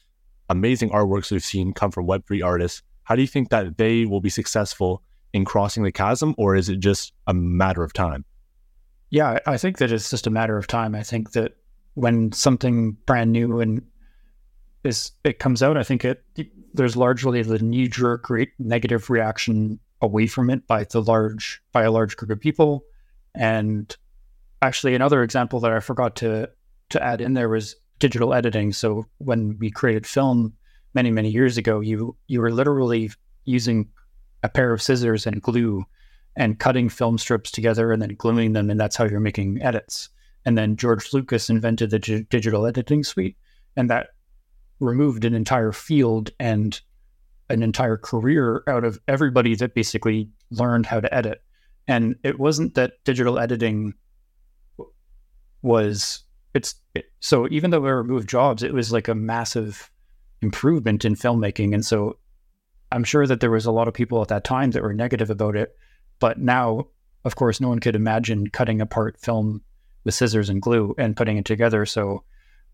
amazing 0.49 0.89
artworks 0.89 1.31
we've 1.31 1.43
seen 1.43 1.73
come 1.73 1.91
from 1.91 2.07
Web3 2.07 2.43
artists, 2.43 2.83
how 3.03 3.15
do 3.15 3.21
you 3.21 3.27
think 3.27 3.49
that 3.49 3.77
they 3.77 4.05
will 4.05 4.21
be 4.21 4.29
successful 4.29 5.01
in 5.33 5.45
crossing 5.45 5.83
the 5.83 5.91
chasm, 5.91 6.35
or 6.37 6.55
is 6.55 6.69
it 6.69 6.79
just 6.79 7.13
a 7.27 7.33
matter 7.33 7.83
of 7.83 7.93
time? 7.93 8.25
Yeah, 9.09 9.39
I 9.45 9.57
think 9.57 9.77
that 9.77 9.91
it's 9.91 10.09
just 10.09 10.27
a 10.27 10.29
matter 10.29 10.57
of 10.57 10.67
time. 10.67 10.95
I 10.95 11.03
think 11.03 11.31
that 11.31 11.55
when 11.95 12.31
something 12.31 12.97
brand 13.05 13.31
new 13.31 13.59
and 13.59 13.81
is 14.83 15.11
it 15.23 15.39
comes 15.39 15.61
out, 15.61 15.77
I 15.77 15.83
think 15.83 16.05
it 16.05 16.23
there's 16.73 16.95
largely 16.95 17.41
the 17.41 17.59
knee 17.59 17.87
jerk 17.87 18.29
re- 18.29 18.51
negative 18.57 19.09
reaction 19.09 19.79
away 20.01 20.27
from 20.27 20.49
it 20.49 20.65
by 20.67 20.83
the 20.83 21.01
large 21.01 21.61
by 21.71 21.83
a 21.83 21.91
large 21.91 22.17
group 22.17 22.31
of 22.31 22.39
people. 22.39 22.83
And 23.35 23.95
actually, 24.61 24.95
another 24.95 25.23
example 25.23 25.59
that 25.61 25.71
I 25.71 25.79
forgot 25.79 26.15
to 26.17 26.49
to 26.89 27.03
add 27.03 27.21
in 27.21 27.33
there 27.33 27.49
was 27.49 27.75
digital 27.99 28.33
editing. 28.33 28.73
So 28.73 29.05
when 29.19 29.57
we 29.59 29.71
created 29.71 30.05
film 30.05 30.53
many 30.93 31.11
many 31.11 31.29
years 31.29 31.57
ago, 31.57 31.79
you 31.79 32.15
you 32.27 32.41
were 32.41 32.51
literally 32.51 33.11
using 33.45 33.89
a 34.43 34.49
pair 34.49 34.73
of 34.73 34.81
scissors 34.81 35.25
and 35.25 35.41
glue 35.41 35.85
and 36.35 36.59
cutting 36.59 36.89
film 36.89 37.17
strips 37.17 37.51
together 37.51 37.91
and 37.91 38.01
then 38.01 38.15
gluing 38.15 38.53
them, 38.53 38.69
and 38.69 38.79
that's 38.79 38.95
how 38.95 39.05
you're 39.05 39.19
making 39.19 39.61
edits. 39.61 40.09
And 40.45 40.57
then 40.57 40.75
George 40.75 41.13
Lucas 41.13 41.49
invented 41.49 41.91
the 41.91 41.99
g- 41.99 42.25
digital 42.29 42.65
editing 42.65 43.03
suite, 43.03 43.37
and 43.75 43.89
that 43.89 44.07
removed 44.79 45.25
an 45.25 45.35
entire 45.35 45.71
field 45.71 46.31
and 46.39 46.81
an 47.51 47.63
entire 47.63 47.97
career 47.97 48.63
out 48.67 48.83
of 48.83 48.99
everybody 49.07 49.55
that 49.55 49.75
basically 49.75 50.29
learned 50.49 50.85
how 50.85 50.99
to 50.99 51.13
edit. 51.13 51.43
And 51.87 52.15
it 52.23 52.39
wasn't 52.39 52.75
that 52.75 53.03
digital 53.03 53.39
editing 53.39 53.93
was 55.61 56.23
it's 56.53 56.75
it, 56.95 57.05
so 57.19 57.47
even 57.49 57.71
though 57.71 57.79
we 57.79 57.89
removed 57.89 58.27
jobs, 58.27 58.63
it 58.63 58.73
was 58.73 58.91
like 58.91 59.07
a 59.07 59.15
massive 59.15 59.91
improvement 60.41 61.05
in 61.05 61.15
filmmaking. 61.15 61.73
And 61.73 61.85
so 61.85 62.17
I'm 62.91 63.03
sure 63.03 63.25
that 63.25 63.39
there 63.39 63.51
was 63.51 63.65
a 63.65 63.71
lot 63.71 63.87
of 63.87 63.93
people 63.93 64.21
at 64.21 64.27
that 64.29 64.43
time 64.43 64.71
that 64.71 64.83
were 64.83 64.93
negative 64.93 65.29
about 65.29 65.55
it. 65.55 65.75
But 66.19 66.39
now, 66.39 66.87
of 67.23 67.35
course, 67.35 67.61
no 67.61 67.69
one 67.69 67.79
could 67.79 67.95
imagine 67.95 68.47
cutting 68.47 68.81
apart 68.81 69.19
film 69.19 69.61
with 70.03 70.13
scissors 70.13 70.49
and 70.49 70.61
glue 70.61 70.93
and 70.97 71.15
putting 71.15 71.37
it 71.37 71.45
together. 71.45 71.85
So 71.85 72.23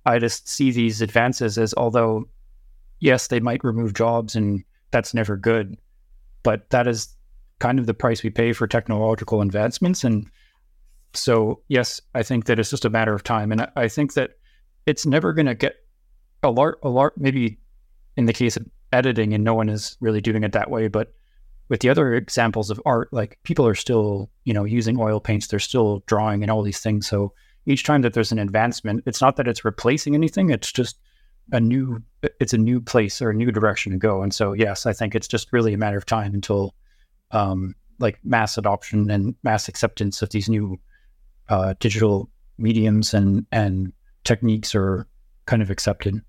I 0.05 0.19
just 0.19 0.47
see 0.47 0.71
these 0.71 1.01
advances 1.01 1.57
as 1.57 1.73
although, 1.75 2.27
yes, 2.99 3.27
they 3.27 3.39
might 3.39 3.63
remove 3.63 3.93
jobs 3.93 4.35
and 4.35 4.63
that's 4.91 5.13
never 5.13 5.37
good, 5.37 5.77
but 6.43 6.69
that 6.69 6.87
is 6.87 7.15
kind 7.59 7.79
of 7.79 7.85
the 7.85 7.93
price 7.93 8.23
we 8.23 8.29
pay 8.29 8.53
for 8.53 8.67
technological 8.67 9.41
advancements. 9.41 10.03
And 10.03 10.27
so, 11.13 11.61
yes, 11.67 12.01
I 12.13 12.23
think 12.23 12.45
that 12.45 12.59
it's 12.59 12.69
just 12.69 12.85
a 12.85 12.89
matter 12.89 13.13
of 13.13 13.23
time. 13.23 13.51
And 13.51 13.67
I 13.75 13.87
think 13.87 14.13
that 14.13 14.31
it's 14.85 15.05
never 15.05 15.33
going 15.33 15.47
to 15.47 15.55
get 15.55 15.75
a 16.43 16.51
lot, 16.51 16.75
a 16.83 16.89
lot, 16.89 17.13
maybe 17.17 17.59
in 18.15 18.25
the 18.25 18.33
case 18.33 18.57
of 18.57 18.65
editing, 18.93 19.33
and 19.33 19.43
no 19.43 19.53
one 19.53 19.69
is 19.69 19.97
really 19.99 20.21
doing 20.21 20.43
it 20.43 20.53
that 20.53 20.69
way, 20.69 20.87
but 20.87 21.13
with 21.69 21.81
the 21.81 21.89
other 21.89 22.13
examples 22.13 22.69
of 22.69 22.81
art, 22.85 23.11
like 23.11 23.37
people 23.43 23.67
are 23.67 23.75
still, 23.75 24.29
you 24.45 24.53
know, 24.53 24.63
using 24.63 24.99
oil 24.99 25.19
paints, 25.19 25.47
they're 25.47 25.59
still 25.59 26.03
drawing 26.07 26.41
and 26.41 26.49
all 26.49 26.63
these 26.63 26.79
things. 26.79 27.07
So 27.07 27.33
each 27.65 27.83
time 27.83 28.01
that 28.03 28.13
there's 28.13 28.31
an 28.31 28.39
advancement, 28.39 29.03
it's 29.05 29.21
not 29.21 29.35
that 29.35 29.47
it's 29.47 29.65
replacing 29.65 30.15
anything, 30.15 30.49
it's 30.49 30.71
just 30.71 30.97
a 31.51 31.59
new 31.59 32.01
it's 32.39 32.53
a 32.53 32.57
new 32.57 32.81
place 32.81 33.21
or 33.21 33.29
a 33.29 33.33
new 33.33 33.51
direction 33.51 33.91
to 33.91 33.97
go. 33.97 34.21
And 34.21 34.33
so 34.33 34.53
yes, 34.53 34.85
I 34.85 34.93
think 34.93 35.15
it's 35.15 35.27
just 35.27 35.53
really 35.53 35.73
a 35.73 35.77
matter 35.77 35.97
of 35.97 36.05
time 36.05 36.33
until 36.33 36.73
um, 37.31 37.75
like 37.99 38.19
mass 38.23 38.57
adoption 38.57 39.09
and 39.09 39.35
mass 39.43 39.67
acceptance 39.67 40.21
of 40.21 40.29
these 40.29 40.49
new 40.49 40.79
uh, 41.49 41.73
digital 41.79 42.29
mediums 42.57 43.13
and 43.13 43.45
and 43.51 43.93
techniques 44.23 44.75
are 44.75 45.07
kind 45.45 45.61
of 45.61 45.69
accepted. 45.69 46.21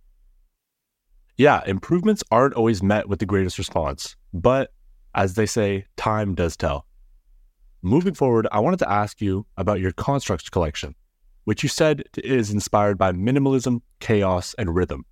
Yeah, 1.36 1.62
improvements 1.66 2.24
aren't 2.30 2.54
always 2.54 2.82
met 2.82 3.08
with 3.08 3.20
the 3.20 3.26
greatest 3.26 3.58
response, 3.58 4.16
but 4.34 4.72
as 5.14 5.34
they 5.34 5.46
say, 5.46 5.86
time 5.96 6.34
does 6.34 6.56
tell. 6.56 6.86
Moving 7.82 8.14
forward, 8.14 8.48
I 8.50 8.58
wanted 8.58 8.80
to 8.80 8.90
ask 8.90 9.20
you 9.20 9.46
about 9.56 9.80
your 9.80 9.92
constructs 9.92 10.48
collection, 10.48 10.94
which 11.48 11.62
you 11.62 11.68
said 11.70 12.02
is 12.18 12.50
inspired 12.50 12.98
by 12.98 13.10
minimalism, 13.10 13.80
chaos, 14.00 14.54
and 14.58 14.74
rhythm, 14.74 15.06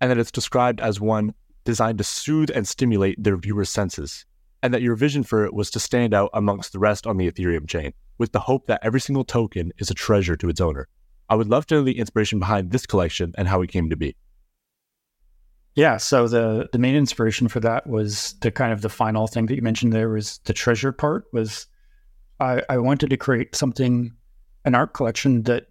and 0.00 0.08
that 0.08 0.18
it's 0.18 0.30
described 0.30 0.80
as 0.80 1.00
one 1.00 1.34
designed 1.64 1.98
to 1.98 2.04
soothe 2.04 2.48
and 2.54 2.68
stimulate 2.68 3.20
their 3.20 3.36
viewers' 3.36 3.70
senses, 3.70 4.24
and 4.62 4.72
that 4.72 4.82
your 4.82 4.94
vision 4.94 5.24
for 5.24 5.44
it 5.44 5.52
was 5.52 5.72
to 5.72 5.80
stand 5.80 6.14
out 6.14 6.30
amongst 6.32 6.72
the 6.72 6.78
rest 6.78 7.08
on 7.08 7.16
the 7.16 7.28
Ethereum 7.28 7.66
chain, 7.66 7.92
with 8.18 8.30
the 8.30 8.38
hope 8.38 8.68
that 8.68 8.78
every 8.84 9.00
single 9.00 9.24
token 9.24 9.72
is 9.78 9.90
a 9.90 9.94
treasure 9.94 10.36
to 10.36 10.48
its 10.48 10.60
owner. 10.60 10.86
I 11.28 11.34
would 11.34 11.48
love 11.48 11.66
to 11.66 11.74
know 11.74 11.82
the 11.82 11.98
inspiration 11.98 12.38
behind 12.38 12.70
this 12.70 12.86
collection 12.86 13.34
and 13.36 13.48
how 13.48 13.60
it 13.60 13.72
came 13.72 13.90
to 13.90 13.96
be. 13.96 14.14
Yeah, 15.74 15.96
so 15.96 16.28
the 16.28 16.68
the 16.72 16.78
main 16.78 16.94
inspiration 16.94 17.48
for 17.48 17.58
that 17.58 17.88
was 17.88 18.36
the 18.42 18.52
kind 18.52 18.72
of 18.72 18.80
the 18.82 18.88
final 18.88 19.26
thing 19.26 19.46
that 19.46 19.56
you 19.56 19.62
mentioned 19.62 19.92
there 19.92 20.10
was 20.10 20.38
the 20.44 20.52
treasure 20.52 20.92
part 20.92 21.24
was 21.32 21.66
I, 22.38 22.62
I 22.68 22.78
wanted 22.78 23.10
to 23.10 23.16
create 23.16 23.56
something 23.56 24.12
an 24.64 24.74
art 24.74 24.94
collection 24.94 25.42
that 25.44 25.66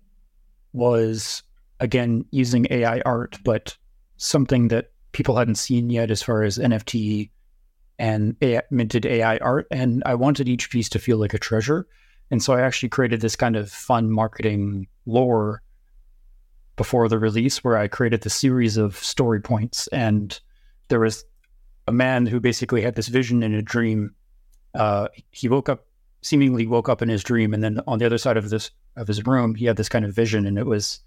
was 0.73 1.43
again 1.79 2.25
using 2.31 2.67
AI 2.69 3.01
art, 3.01 3.37
but 3.43 3.75
something 4.17 4.69
that 4.69 4.91
people 5.11 5.37
hadn't 5.37 5.55
seen 5.55 5.89
yet 5.89 6.11
as 6.11 6.21
far 6.21 6.43
as 6.43 6.57
NFT 6.57 7.29
and 7.99 8.35
AI, 8.41 8.61
minted 8.69 9.05
AI 9.05 9.37
art. 9.37 9.67
And 9.71 10.03
I 10.05 10.15
wanted 10.15 10.49
each 10.49 10.69
piece 10.69 10.89
to 10.89 10.99
feel 10.99 11.17
like 11.17 11.33
a 11.33 11.39
treasure. 11.39 11.87
And 12.31 12.41
so 12.41 12.53
I 12.53 12.61
actually 12.61 12.89
created 12.89 13.21
this 13.21 13.35
kind 13.35 13.55
of 13.55 13.69
fun 13.69 14.11
marketing 14.11 14.87
lore 15.05 15.61
before 16.75 17.07
the 17.07 17.19
release 17.19 17.63
where 17.63 17.77
I 17.77 17.87
created 17.87 18.21
the 18.21 18.29
series 18.29 18.77
of 18.77 18.97
story 18.97 19.39
points. 19.39 19.87
And 19.87 20.39
there 20.87 20.99
was 20.99 21.23
a 21.87 21.91
man 21.91 22.25
who 22.25 22.39
basically 22.39 22.81
had 22.81 22.95
this 22.95 23.07
vision 23.07 23.43
in 23.43 23.53
a 23.53 23.61
dream. 23.61 24.15
Uh, 24.73 25.09
he 25.29 25.47
woke 25.47 25.69
up, 25.69 25.85
seemingly 26.21 26.65
woke 26.65 26.89
up 26.89 27.01
in 27.01 27.09
his 27.09 27.23
dream, 27.23 27.53
and 27.53 27.63
then 27.63 27.79
on 27.85 27.99
the 27.99 28.05
other 28.05 28.17
side 28.17 28.37
of 28.37 28.49
this 28.49 28.71
of 28.95 29.07
his 29.07 29.25
room, 29.25 29.55
he 29.55 29.65
had 29.65 29.77
this 29.77 29.89
kind 29.89 30.05
of 30.05 30.13
vision, 30.13 30.45
and 30.45 30.57
it 30.57 30.65
was 30.65 30.99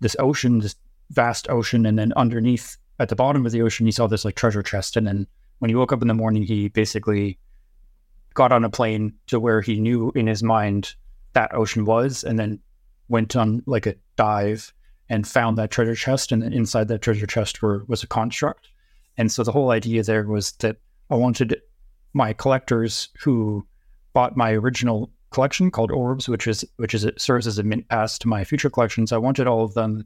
this 0.00 0.16
ocean, 0.18 0.58
this 0.58 0.76
vast 1.10 1.48
ocean, 1.48 1.86
and 1.86 1.98
then 1.98 2.12
underneath, 2.16 2.76
at 2.98 3.08
the 3.08 3.16
bottom 3.16 3.46
of 3.46 3.52
the 3.52 3.62
ocean, 3.62 3.86
he 3.86 3.92
saw 3.92 4.06
this 4.06 4.24
like 4.24 4.34
treasure 4.34 4.62
chest. 4.62 4.96
And 4.96 5.06
then 5.06 5.26
when 5.58 5.68
he 5.68 5.74
woke 5.74 5.92
up 5.92 6.02
in 6.02 6.08
the 6.08 6.14
morning, 6.14 6.42
he 6.42 6.68
basically 6.68 7.38
got 8.34 8.52
on 8.52 8.64
a 8.64 8.70
plane 8.70 9.14
to 9.26 9.38
where 9.38 9.60
he 9.60 9.80
knew 9.80 10.10
in 10.14 10.26
his 10.26 10.42
mind 10.42 10.94
that 11.32 11.54
ocean 11.54 11.84
was, 11.84 12.24
and 12.24 12.38
then 12.38 12.58
went 13.08 13.36
on 13.36 13.62
like 13.66 13.86
a 13.86 13.94
dive 14.16 14.72
and 15.08 15.26
found 15.26 15.58
that 15.58 15.70
treasure 15.70 15.94
chest, 15.94 16.32
and 16.32 16.42
inside 16.42 16.88
that 16.88 17.02
treasure 17.02 17.26
chest 17.26 17.62
were, 17.62 17.84
was 17.86 18.02
a 18.02 18.06
construct. 18.06 18.68
And 19.18 19.30
so 19.30 19.42
the 19.42 19.52
whole 19.52 19.70
idea 19.70 20.02
there 20.02 20.24
was 20.24 20.52
that 20.52 20.76
I 21.10 21.16
wanted 21.16 21.60
my 22.14 22.32
collectors 22.32 23.08
who 23.20 23.66
bought 24.12 24.36
my 24.36 24.52
original 24.52 25.10
collection 25.32 25.70
called 25.70 25.90
Orbs, 25.90 26.28
which 26.28 26.46
is 26.46 26.64
which 26.76 26.94
is 26.94 27.04
it 27.04 27.20
serves 27.20 27.46
as 27.46 27.58
a 27.58 27.62
mint 27.62 27.88
pass 27.88 28.18
to 28.18 28.28
my 28.28 28.44
future 28.44 28.70
collections. 28.70 29.12
I 29.12 29.18
wanted 29.18 29.46
all 29.46 29.64
of 29.64 29.74
them 29.74 30.04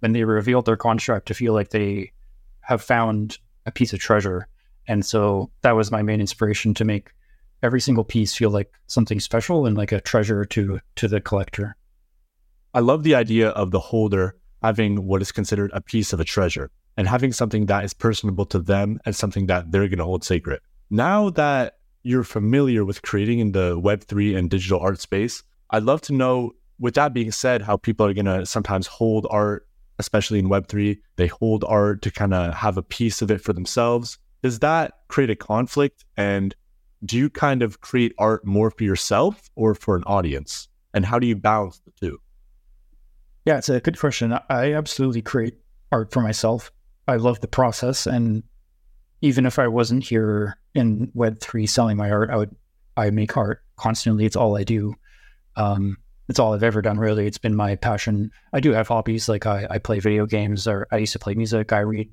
when 0.00 0.12
they 0.12 0.24
revealed 0.24 0.66
their 0.66 0.76
construct 0.76 1.26
to 1.28 1.34
feel 1.34 1.52
like 1.52 1.70
they 1.70 2.12
have 2.60 2.82
found 2.82 3.38
a 3.66 3.70
piece 3.70 3.92
of 3.92 3.98
treasure. 3.98 4.48
And 4.86 5.04
so 5.04 5.50
that 5.62 5.76
was 5.76 5.90
my 5.90 6.02
main 6.02 6.20
inspiration 6.20 6.72
to 6.74 6.84
make 6.84 7.10
every 7.62 7.80
single 7.80 8.04
piece 8.04 8.34
feel 8.34 8.50
like 8.50 8.72
something 8.86 9.20
special 9.20 9.66
and 9.66 9.76
like 9.76 9.92
a 9.92 10.00
treasure 10.00 10.44
to 10.46 10.80
to 10.96 11.08
the 11.08 11.20
collector. 11.20 11.76
I 12.74 12.80
love 12.80 13.02
the 13.02 13.14
idea 13.14 13.48
of 13.50 13.70
the 13.70 13.80
holder 13.80 14.36
having 14.62 15.06
what 15.06 15.22
is 15.22 15.32
considered 15.32 15.70
a 15.72 15.80
piece 15.80 16.12
of 16.12 16.20
a 16.20 16.24
treasure 16.24 16.70
and 16.96 17.08
having 17.08 17.32
something 17.32 17.66
that 17.66 17.84
is 17.84 17.94
personable 17.94 18.44
to 18.46 18.58
them 18.58 19.00
and 19.04 19.14
something 19.14 19.46
that 19.46 19.70
they're 19.70 19.88
going 19.88 19.98
to 19.98 20.04
hold 20.04 20.24
sacred. 20.24 20.60
Now 20.90 21.30
that 21.30 21.77
you're 22.02 22.24
familiar 22.24 22.84
with 22.84 23.02
creating 23.02 23.38
in 23.40 23.52
the 23.52 23.80
Web3 23.80 24.36
and 24.36 24.50
digital 24.50 24.80
art 24.80 25.00
space, 25.00 25.42
I'd 25.70 25.82
love 25.82 26.00
to 26.02 26.14
know, 26.14 26.52
with 26.78 26.94
that 26.94 27.12
being 27.12 27.32
said, 27.32 27.62
how 27.62 27.76
people 27.76 28.06
are 28.06 28.14
going 28.14 28.26
to 28.26 28.46
sometimes 28.46 28.86
hold 28.86 29.26
art, 29.30 29.66
especially 29.98 30.38
in 30.38 30.48
Web3. 30.48 30.98
They 31.16 31.26
hold 31.26 31.64
art 31.64 32.02
to 32.02 32.10
kind 32.10 32.32
of 32.32 32.54
have 32.54 32.76
a 32.76 32.82
piece 32.82 33.20
of 33.20 33.30
it 33.30 33.40
for 33.40 33.52
themselves. 33.52 34.18
Does 34.42 34.60
that 34.60 35.00
create 35.08 35.30
a 35.30 35.36
conflict? 35.36 36.04
And 36.16 36.54
do 37.04 37.16
you 37.16 37.30
kind 37.30 37.62
of 37.62 37.80
create 37.80 38.14
art 38.18 38.44
more 38.44 38.70
for 38.70 38.84
yourself 38.84 39.50
or 39.56 39.74
for 39.74 39.96
an 39.96 40.04
audience? 40.04 40.68
And 40.94 41.04
how 41.04 41.18
do 41.18 41.26
you 41.26 41.36
balance 41.36 41.80
the 41.84 41.92
two? 42.00 42.20
Yeah, 43.44 43.58
it's 43.58 43.68
a 43.68 43.80
good 43.80 43.98
question. 43.98 44.38
I 44.48 44.74
absolutely 44.74 45.22
create 45.22 45.54
art 45.90 46.12
for 46.12 46.20
myself. 46.20 46.70
I 47.06 47.16
love 47.16 47.40
the 47.40 47.48
process, 47.48 48.06
and 48.06 48.42
even 49.20 49.46
if 49.46 49.58
I 49.58 49.68
wasn't 49.68 50.04
here 50.04 50.58
in 50.74 51.10
Web 51.14 51.40
three 51.40 51.66
selling 51.66 51.96
my 51.96 52.10
art, 52.10 52.30
I 52.30 52.36
would 52.36 52.54
I 52.96 53.10
make 53.10 53.36
art 53.36 53.62
constantly. 53.76 54.24
It's 54.24 54.36
all 54.36 54.56
I 54.56 54.64
do. 54.64 54.94
Um, 55.56 55.96
it's 56.28 56.38
all 56.38 56.54
I've 56.54 56.62
ever 56.62 56.82
done. 56.82 56.98
Really, 56.98 57.26
it's 57.26 57.38
been 57.38 57.56
my 57.56 57.76
passion. 57.76 58.30
I 58.52 58.60
do 58.60 58.72
have 58.72 58.88
hobbies 58.88 59.28
like 59.28 59.46
I, 59.46 59.66
I 59.70 59.78
play 59.78 59.98
video 59.98 60.26
games, 60.26 60.66
or 60.66 60.86
I 60.92 60.98
used 60.98 61.12
to 61.14 61.18
play 61.18 61.34
music. 61.34 61.72
I 61.72 61.80
read, 61.80 62.12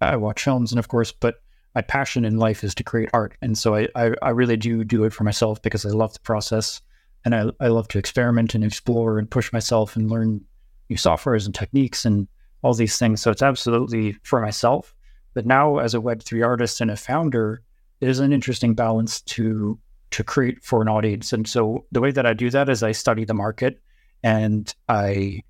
I 0.00 0.16
watch 0.16 0.44
films, 0.44 0.72
and 0.72 0.78
of 0.78 0.88
course, 0.88 1.12
but 1.12 1.42
my 1.74 1.82
passion 1.82 2.24
in 2.24 2.36
life 2.36 2.64
is 2.64 2.74
to 2.76 2.84
create 2.84 3.10
art, 3.12 3.36
and 3.42 3.56
so 3.56 3.74
I 3.74 3.88
I, 3.94 4.12
I 4.22 4.30
really 4.30 4.56
do 4.56 4.84
do 4.84 5.04
it 5.04 5.12
for 5.12 5.24
myself 5.24 5.60
because 5.62 5.84
I 5.84 5.90
love 5.90 6.12
the 6.12 6.20
process, 6.20 6.80
and 7.24 7.34
I 7.34 7.46
I 7.60 7.68
love 7.68 7.88
to 7.88 7.98
experiment 7.98 8.54
and 8.54 8.64
explore 8.64 9.18
and 9.18 9.30
push 9.30 9.52
myself 9.52 9.96
and 9.96 10.10
learn 10.10 10.40
new 10.88 10.96
softwares 10.96 11.46
and 11.46 11.54
techniques 11.54 12.04
and 12.04 12.28
all 12.62 12.74
these 12.74 12.98
things. 12.98 13.20
So 13.20 13.30
it's 13.30 13.42
absolutely 13.42 14.16
for 14.22 14.40
myself. 14.40 14.94
But 15.34 15.46
now, 15.46 15.78
as 15.78 15.94
a 15.94 15.98
Web3 15.98 16.44
artist 16.44 16.80
and 16.80 16.90
a 16.90 16.96
founder, 16.96 17.62
it 18.00 18.08
is 18.08 18.18
an 18.18 18.32
interesting 18.32 18.74
balance 18.74 19.20
to 19.22 19.78
to 20.10 20.22
create 20.22 20.62
for 20.62 20.82
an 20.82 20.88
audience. 20.88 21.32
And 21.32 21.48
so 21.48 21.86
the 21.90 22.00
way 22.00 22.10
that 22.10 22.26
I 22.26 22.34
do 22.34 22.50
that 22.50 22.68
is 22.68 22.82
I 22.82 22.92
study 22.92 23.24
the 23.24 23.34
market 23.34 23.80
and 24.22 24.72
I 24.88 25.42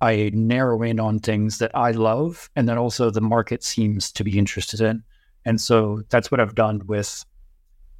I 0.00 0.30
narrow 0.32 0.82
in 0.82 1.00
on 1.00 1.18
things 1.18 1.58
that 1.58 1.72
I 1.74 1.90
love 1.90 2.48
and 2.56 2.68
then 2.68 2.78
also 2.78 3.10
the 3.10 3.20
market 3.20 3.62
seems 3.64 4.12
to 4.12 4.24
be 4.24 4.38
interested 4.38 4.80
in. 4.80 5.02
And 5.44 5.60
so 5.60 6.02
that's 6.08 6.30
what 6.30 6.40
I've 6.40 6.54
done 6.54 6.82
with 6.86 7.24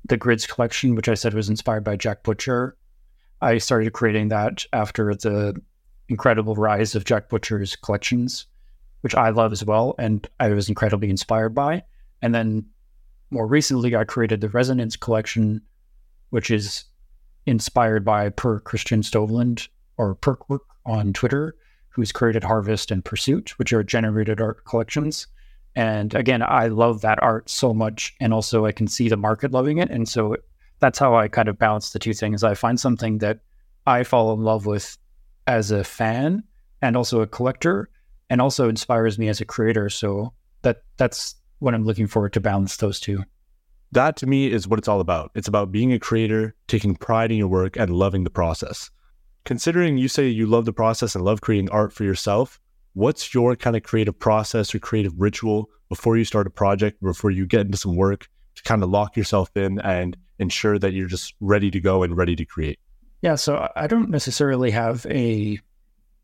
the 0.05 0.17
grids 0.17 0.47
collection, 0.47 0.95
which 0.95 1.09
I 1.09 1.15
said 1.15 1.35
was 1.35 1.49
inspired 1.49 1.85
by 1.85 1.97
Jack 1.97 2.23
Butcher. 2.23 2.77
I 3.41 3.59
started 3.59 3.93
creating 3.93 4.29
that 4.29 4.65
after 4.73 5.15
the 5.15 5.61
incredible 6.09 6.55
rise 6.55 6.95
of 6.95 7.05
Jack 7.05 7.29
Butcher's 7.29 7.77
collections, 7.77 8.47
which 9.01 9.15
I 9.15 9.31
love 9.31 9.53
as 9.53 9.65
well, 9.65 9.95
and 9.99 10.27
I 10.41 10.49
was 10.49 10.69
incredibly 10.69 11.11
inspired 11.11 11.55
by. 11.55 11.85
And 12.23 12.35
then 12.35 12.67
more 13.31 13.47
recently, 13.47 13.95
I 13.95 14.05
created 14.05 14.41
the 14.41 14.49
Resonance 14.49 14.97
collection, 14.97 15.61
which 16.31 16.51
is 16.51 16.85
inspired 17.47 18.05
by 18.05 18.29
Per 18.31 18.61
Kristian 18.61 19.03
Stoveland 19.03 19.69
or 19.97 20.15
Perkwork 20.17 20.61
on 20.87 21.13
Twitter, 21.13 21.55
who's 21.91 22.13
created 22.13 22.45
Harvest 22.45 22.91
and 22.91 23.05
Pursuit, 23.05 23.59
which 23.59 23.73
are 23.73 23.83
generated 23.83 24.41
art 24.41 24.65
collections. 24.65 25.27
And 25.77 26.15
again, 26.15 26.43
I 26.43 26.69
love 26.69 27.03
that 27.03 27.23
art 27.23 27.49
so 27.49 27.73
much. 27.73 28.15
And 28.21 28.33
also, 28.33 28.67
I 28.67 28.73
can 28.73 28.89
see 28.89 29.09
the 29.09 29.17
market 29.17 29.53
loving 29.53 29.79
it. 29.79 29.91
And 29.91 30.09
so 30.09 30.37
that's 30.81 30.99
how 30.99 31.15
I 31.15 31.29
kind 31.29 31.49
of 31.49 31.59
balance 31.59 31.91
the 31.91 31.99
two 31.99 32.15
things. 32.15 32.43
I 32.43 32.55
find 32.55 32.79
something 32.81 33.19
that 33.19 33.41
I 33.87 34.05
fall 34.05 34.33
in 34.33 34.41
love 34.41 34.67
with 34.67 34.97
as 35.47 35.71
a 35.71 35.85
fan 35.85 36.43
and 36.83 36.97
also 36.97 37.21
a 37.21 37.27
collector 37.27 37.89
and 38.31 38.41
also 38.41 38.69
inspires 38.69 39.19
me 39.19 39.29
as 39.29 39.41
a 39.41 39.45
creator. 39.45 39.89
So 39.89 40.33
that 40.63 40.83
that's 40.97 41.35
what 41.59 41.75
I'm 41.75 41.85
looking 41.85 42.07
forward 42.07 42.33
to 42.35 42.41
balance 42.41 42.77
those 42.77 43.01
two. 43.01 43.25
That 43.93 44.17
to 44.19 44.27
me 44.27 44.53
is 44.53 44.69
what 44.69 44.79
it's 44.79 44.89
all 44.89 45.01
about. 45.01 45.31
It's 45.35 45.49
about 45.49 45.73
being 45.73 45.93
a 45.93 45.99
creator, 45.99 46.55
taking 46.67 46.95
pride 46.95 47.33
in 47.33 47.39
your 47.39 47.49
work, 47.49 47.77
and 47.77 47.91
loving 47.91 48.25
the 48.25 48.31
process. 48.31 48.91
Considering 49.45 49.97
you 49.97 50.09
say 50.09 50.29
you 50.29 50.47
love 50.47 50.67
the 50.67 50.73
process 50.73 51.15
and 51.15 51.25
love 51.25 51.41
creating 51.41 51.71
art 51.71 51.93
for 51.93 52.05
yourself, 52.05 52.61
what's 52.93 53.33
your 53.33 53.57
kind 53.57 53.77
of 53.77 53.83
creative 53.83 54.19
process 54.19 54.75
or 54.75 54.79
creative 54.79 55.19
ritual 55.19 55.71
before 55.89 56.19
you 56.19 56.25
start 56.25 56.47
a 56.47 56.51
project, 56.51 57.03
before 57.03 57.31
you 57.31 57.47
get 57.47 57.63
into 57.63 57.79
some 57.79 57.97
work 57.97 58.29
to 58.57 58.63
kind 58.65 58.83
of 58.83 58.91
lock 58.91 59.17
yourself 59.17 59.57
in 59.57 59.79
and 59.81 60.17
ensure 60.39 60.79
that 60.79 60.93
you're 60.93 61.07
just 61.07 61.35
ready 61.41 61.71
to 61.71 61.81
go 61.81 62.03
and 62.03 62.17
ready 62.17 62.37
to 62.37 62.45
create? 62.45 62.79
Yeah, 63.23 63.37
so 63.37 63.71
I 63.75 63.87
don't 63.87 64.11
necessarily 64.11 64.71
have 64.71 65.07
a 65.07 65.59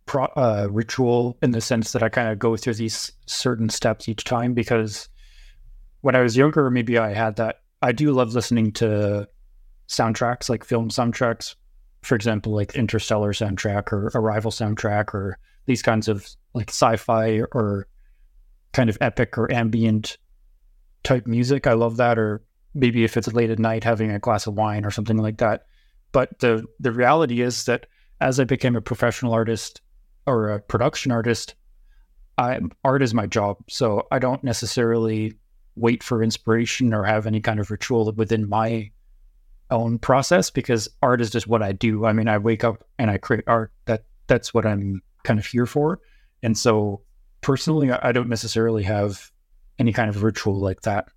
pro, 0.07 0.25
uh, 0.25 0.69
ritual 0.71 1.37
in 1.43 1.53
the 1.53 1.61
sense 1.61 1.93
that 1.93 2.03
I 2.03 2.09
kind 2.09 2.29
of 2.29 2.39
go 2.39 2.57
through 2.57 2.75
these 2.75 3.13
certain 3.27 3.69
steps 3.69 4.09
each 4.09 4.25
time 4.25 4.55
because 4.55 5.09
when 6.01 6.15
I 6.15 6.21
was 6.21 6.37
younger, 6.37 6.71
maybe 6.71 6.99
I 6.99 7.15
had 7.15 7.37
that. 7.37 7.61
I 7.81 7.93
do 7.93 8.13
love 8.13 8.35
listening 8.35 8.73
to 8.73 9.29
soundtracks, 9.89 10.49
like 10.49 10.65
film 10.65 10.89
soundtracks, 10.91 11.55
for 12.03 12.15
example, 12.15 12.55
like 12.55 12.75
Interstellar 12.75 13.33
soundtrack 13.33 13.93
or 13.93 14.11
Arrival 14.15 14.51
soundtrack, 14.51 15.15
or 15.15 15.39
these 15.67 15.83
kinds 15.83 16.09
of 16.09 16.29
like 16.53 16.69
sci-fi 16.69 17.41
or 17.53 17.87
kind 18.73 18.91
of 18.91 18.99
epic 19.01 19.39
or 19.39 19.51
ambient 19.53 20.19
type 21.03 21.27
music. 21.27 21.67
I 21.67 21.73
love 21.73 21.97
that. 21.99 22.19
Or 22.19 22.43
maybe 22.75 23.05
if 23.05 23.17
it's 23.17 23.33
late 23.33 23.51
at 23.51 23.59
night, 23.59 23.85
having 23.85 24.11
a 24.11 24.19
glass 24.19 24.47
of 24.47 24.55
wine 24.55 24.85
or 24.85 24.91
something 24.91 25.19
like 25.19 25.39
that. 25.39 25.67
But 26.13 26.39
the 26.39 26.65
the 26.81 26.93
reality 26.93 27.41
is 27.41 27.65
that 27.65 27.87
as 28.21 28.39
I 28.39 28.45
became 28.45 28.77
a 28.77 28.81
professional 28.81 29.33
artist 29.33 29.81
or 30.27 30.51
a 30.51 30.61
production 30.61 31.13
artist, 31.13 31.55
I 32.39 32.61
art 32.85 33.03
is 33.03 33.15
my 33.15 33.27
job. 33.27 33.59
So 33.69 34.07
I 34.11 34.19
don't 34.19 34.43
necessarily 34.45 35.35
wait 35.77 36.03
for 36.03 36.23
inspiration 36.23 36.95
or 36.95 37.05
have 37.05 37.27
any 37.27 37.41
kind 37.41 37.61
of 37.61 37.71
ritual 37.71 38.11
within 38.13 38.49
my 38.49 38.91
own 39.71 39.99
process 39.99 40.51
because 40.51 40.89
art 41.03 41.21
is 41.21 41.31
just 41.31 41.47
what 41.47 41.63
I 41.63 41.73
do. 41.73 42.05
I 42.07 42.13
mean, 42.13 42.29
I 42.29 42.39
wake 42.39 42.65
up 42.65 42.85
and 42.99 43.11
I 43.11 43.19
create 43.19 43.45
art. 43.47 43.73
That 43.87 44.05
that's 44.27 44.55
what 44.55 44.67
I'm 44.67 45.03
kind 45.25 45.39
of 45.39 45.47
here 45.47 45.67
for. 45.67 46.01
And 46.43 46.57
so 46.57 47.03
personally, 47.41 47.91
I 47.91 48.13
don't 48.13 48.29
necessarily 48.29 48.83
have 48.85 49.31
any 49.79 49.93
kind 49.93 50.09
of 50.09 50.23
ritual 50.23 50.59
like 50.59 50.83
that. 50.83 51.09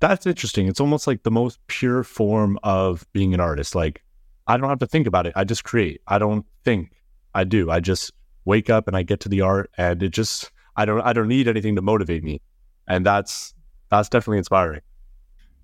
That's 0.00 0.26
interesting. 0.26 0.68
It's 0.68 0.80
almost 0.80 1.06
like 1.06 1.24
the 1.24 1.30
most 1.30 1.58
pure 1.66 2.04
form 2.04 2.58
of 2.62 3.06
being 3.12 3.34
an 3.34 3.40
artist. 3.40 3.74
Like 3.74 4.02
I 4.46 4.56
don't 4.56 4.68
have 4.68 4.78
to 4.78 4.86
think 4.86 5.06
about 5.06 5.26
it. 5.26 5.32
I 5.36 5.44
just 5.44 5.64
create. 5.64 6.00
I 6.06 6.18
don't 6.18 6.46
think. 6.64 6.92
I 7.38 7.44
do. 7.44 7.70
I 7.70 7.78
just 7.78 8.12
wake 8.44 8.68
up 8.68 8.88
and 8.88 8.96
I 8.96 9.04
get 9.04 9.20
to 9.20 9.28
the 9.28 9.42
art 9.42 9.70
and 9.78 10.02
it 10.02 10.08
just 10.08 10.50
I 10.74 10.84
don't 10.84 11.00
I 11.02 11.12
don't 11.12 11.28
need 11.28 11.46
anything 11.46 11.76
to 11.76 11.82
motivate 11.82 12.24
me. 12.24 12.40
And 12.88 13.06
that's 13.06 13.54
that's 13.90 14.08
definitely 14.08 14.38
inspiring. 14.38 14.80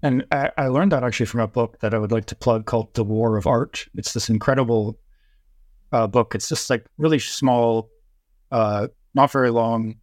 And 0.02 0.24
I, 0.30 0.50
I, 0.58 0.66
learned 0.68 0.92
that 0.92 1.02
actually 1.02 1.26
from 1.26 1.40
a 1.40 1.48
book 1.48 1.80
that 1.80 1.94
I 1.94 1.98
would 1.98 2.12
like 2.12 2.26
to 2.26 2.36
plug 2.36 2.66
called 2.66 2.92
The 2.92 3.04
War 3.04 3.38
of 3.38 3.46
Art. 3.46 3.86
It's 3.94 4.12
this 4.12 4.28
incredible 4.28 4.98
uh, 5.92 6.06
book. 6.06 6.34
It's 6.34 6.48
just 6.48 6.68
like 6.68 6.86
really 6.98 7.18
small, 7.18 7.88
uh, 8.52 8.88
not 9.14 9.32
very 9.32 9.50
long 9.50 9.96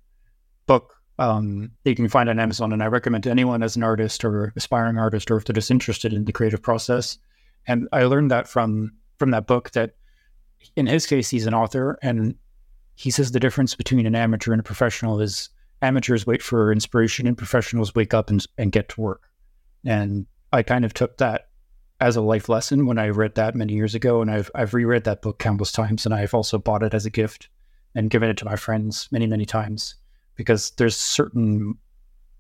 book 0.66 0.96
um, 1.20 1.70
that 1.84 1.92
you 1.92 1.96
can 1.96 2.10
find 2.10 2.30
on 2.30 2.40
Amazon. 2.40 2.74
And 2.74 2.82
I 2.82 2.88
recommend 2.88 3.26
to 3.26 3.30
anyone 3.30 3.62
as 3.62 3.76
an 3.76 3.84
artist 3.84 4.26
or 4.26 4.52
aspiring 4.56 4.98
artist, 4.98 5.30
or 5.30 5.38
if 5.38 5.46
they're 5.46 5.54
just 5.54 5.70
interested 5.70 6.14
in 6.14 6.26
the 6.26 6.34
creative 6.34 6.64
process. 6.64 7.20
And 7.68 7.88
I 7.92 8.04
learned 8.04 8.32
that 8.32 8.48
from 8.48 8.94
from 9.20 9.30
that 9.32 9.46
book 9.46 9.70
that 9.72 9.92
in 10.76 10.88
his 10.88 11.06
case, 11.06 11.30
he's 11.30 11.48
an 11.48 11.54
author, 11.54 11.98
and 12.02 12.36
he 12.96 13.12
says 13.12 13.32
the 13.32 13.40
difference 13.40 13.76
between 13.76 14.06
an 14.06 14.16
amateur 14.16 14.52
and 14.52 14.60
a 14.60 14.64
professional 14.64 15.20
is 15.20 15.50
amateurs 15.82 16.28
wait 16.28 16.42
for 16.42 16.72
inspiration 16.72 17.28
and 17.28 17.38
professionals 17.38 17.96
wake 17.96 18.14
up 18.14 18.30
and, 18.30 18.46
and 18.58 18.72
get 18.72 18.90
to 18.90 19.02
work. 19.02 19.24
And 19.86 20.28
I 20.54 20.64
kind 20.64 20.86
of 20.86 20.94
took 20.94 21.18
that 21.18 21.48
as 22.00 22.16
a 22.16 22.22
life 22.22 22.50
lesson 22.50 22.86
when 22.86 22.98
I 22.98 23.10
read 23.10 23.36
that 23.36 23.56
many 23.56 23.74
years 23.74 23.96
ago. 23.96 24.22
And 24.22 24.30
I've, 24.30 24.52
I've 24.56 24.74
reread 24.74 25.04
that 25.06 25.22
book 25.22 25.40
countless 25.40 25.72
times. 25.72 26.06
And 26.06 26.14
I've 26.14 26.34
also 26.34 26.58
bought 26.58 26.84
it 26.84 26.94
as 26.94 27.06
a 27.06 27.12
gift 27.12 27.50
and 27.96 28.10
given 28.10 28.30
it 28.30 28.38
to 28.38 28.46
my 28.46 28.56
friends 28.56 29.08
many, 29.12 29.28
many 29.28 29.46
times 29.46 29.96
because 30.36 30.72
there's 30.72 30.96
certain 30.96 31.76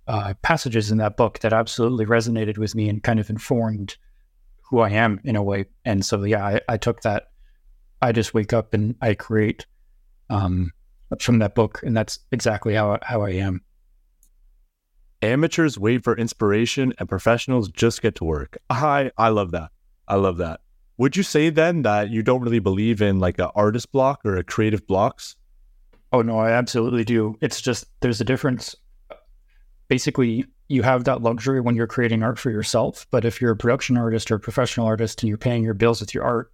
uh, 0.07 0.33
passages 0.41 0.91
in 0.91 0.97
that 0.97 1.17
book 1.17 1.39
that 1.39 1.53
absolutely 1.53 2.05
resonated 2.05 2.57
with 2.57 2.75
me 2.75 2.89
and 2.89 3.03
kind 3.03 3.19
of 3.19 3.29
informed 3.29 3.97
who 4.61 4.79
I 4.79 4.89
am 4.89 5.19
in 5.23 5.35
a 5.35 5.43
way. 5.43 5.65
And 5.85 6.05
so, 6.05 6.23
yeah, 6.23 6.45
I, 6.45 6.61
I 6.67 6.77
took 6.77 7.01
that. 7.01 7.30
I 8.01 8.11
just 8.11 8.33
wake 8.33 8.53
up 8.53 8.73
and 8.73 8.95
I 9.01 9.13
create 9.13 9.65
um, 10.29 10.71
from 11.19 11.39
that 11.39 11.55
book, 11.55 11.81
and 11.83 11.95
that's 11.95 12.19
exactly 12.31 12.73
how 12.73 12.97
how 13.03 13.21
I 13.21 13.31
am. 13.31 13.61
Amateurs 15.21 15.77
wait 15.77 16.03
for 16.03 16.17
inspiration, 16.17 16.93
and 16.97 17.07
professionals 17.07 17.69
just 17.69 18.01
get 18.01 18.15
to 18.15 18.23
work. 18.23 18.57
I 18.69 19.11
I 19.17 19.29
love 19.29 19.51
that. 19.51 19.71
I 20.07 20.15
love 20.15 20.37
that. 20.37 20.61
Would 20.97 21.15
you 21.15 21.23
say 21.23 21.49
then 21.49 21.83
that 21.83 22.09
you 22.09 22.21
don't 22.23 22.41
really 22.41 22.59
believe 22.59 23.01
in 23.01 23.19
like 23.19 23.39
an 23.39 23.49
artist 23.55 23.91
block 23.91 24.21
or 24.25 24.37
a 24.37 24.43
creative 24.43 24.85
blocks? 24.87 25.35
Oh 26.13 26.21
no, 26.21 26.39
I 26.39 26.51
absolutely 26.51 27.05
do. 27.05 27.37
It's 27.41 27.61
just 27.61 27.85
there's 28.01 28.21
a 28.21 28.25
difference. 28.25 28.75
Basically, 29.87 30.45
you 30.67 30.83
have 30.83 31.03
that 31.03 31.21
luxury 31.21 31.59
when 31.59 31.75
you're 31.75 31.87
creating 31.87 32.23
art 32.23 32.39
for 32.39 32.49
yourself. 32.49 33.05
But 33.11 33.25
if 33.25 33.41
you're 33.41 33.51
a 33.51 33.57
production 33.57 33.97
artist 33.97 34.31
or 34.31 34.35
a 34.35 34.39
professional 34.39 34.87
artist 34.87 35.21
and 35.21 35.27
you're 35.27 35.37
paying 35.37 35.63
your 35.63 35.73
bills 35.73 35.99
with 35.99 36.13
your 36.13 36.23
art, 36.23 36.51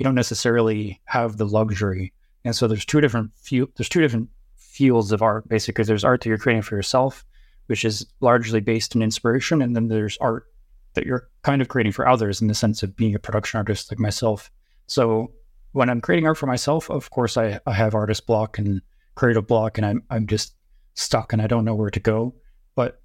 you 0.00 0.04
don't 0.04 0.16
necessarily 0.16 1.00
have 1.04 1.36
the 1.36 1.46
luxury 1.46 2.12
and 2.44 2.56
so 2.56 2.66
there's 2.66 2.84
two 2.84 3.00
different 3.00 3.30
few 3.36 3.70
there's 3.76 3.88
two 3.88 4.00
different 4.00 4.28
fields 4.70 5.12
of 5.12 5.20
art 5.20 5.48
basically. 5.48 5.84
There's 5.84 6.04
art 6.04 6.22
that 6.22 6.28
you're 6.28 6.38
creating 6.38 6.62
for 6.62 6.76
yourself, 6.76 7.24
which 7.66 7.84
is 7.84 8.06
largely 8.20 8.60
based 8.60 8.94
in 8.94 9.02
inspiration, 9.02 9.60
and 9.60 9.76
then 9.76 9.88
there's 9.88 10.16
art 10.18 10.46
that 10.94 11.06
you're 11.06 11.28
kind 11.42 11.60
of 11.60 11.68
creating 11.68 11.92
for 11.92 12.08
others 12.08 12.40
in 12.40 12.48
the 12.48 12.54
sense 12.54 12.82
of 12.82 12.96
being 12.96 13.14
a 13.14 13.18
production 13.18 13.58
artist 13.58 13.92
like 13.92 13.98
myself. 13.98 14.50
So 14.86 15.32
when 15.72 15.90
I'm 15.90 16.00
creating 16.00 16.26
art 16.26 16.38
for 16.38 16.46
myself, 16.46 16.90
of 16.90 17.10
course 17.10 17.36
I, 17.36 17.60
I 17.66 17.72
have 17.72 17.94
artist 17.94 18.26
block 18.26 18.58
and 18.58 18.80
creative 19.16 19.46
block 19.46 19.76
and 19.76 19.86
I'm 19.86 20.02
I'm 20.08 20.26
just 20.26 20.54
stuck 20.94 21.32
and 21.32 21.42
I 21.42 21.46
don't 21.46 21.64
know 21.64 21.74
where 21.74 21.90
to 21.90 22.00
go. 22.00 22.34
But 22.74 23.02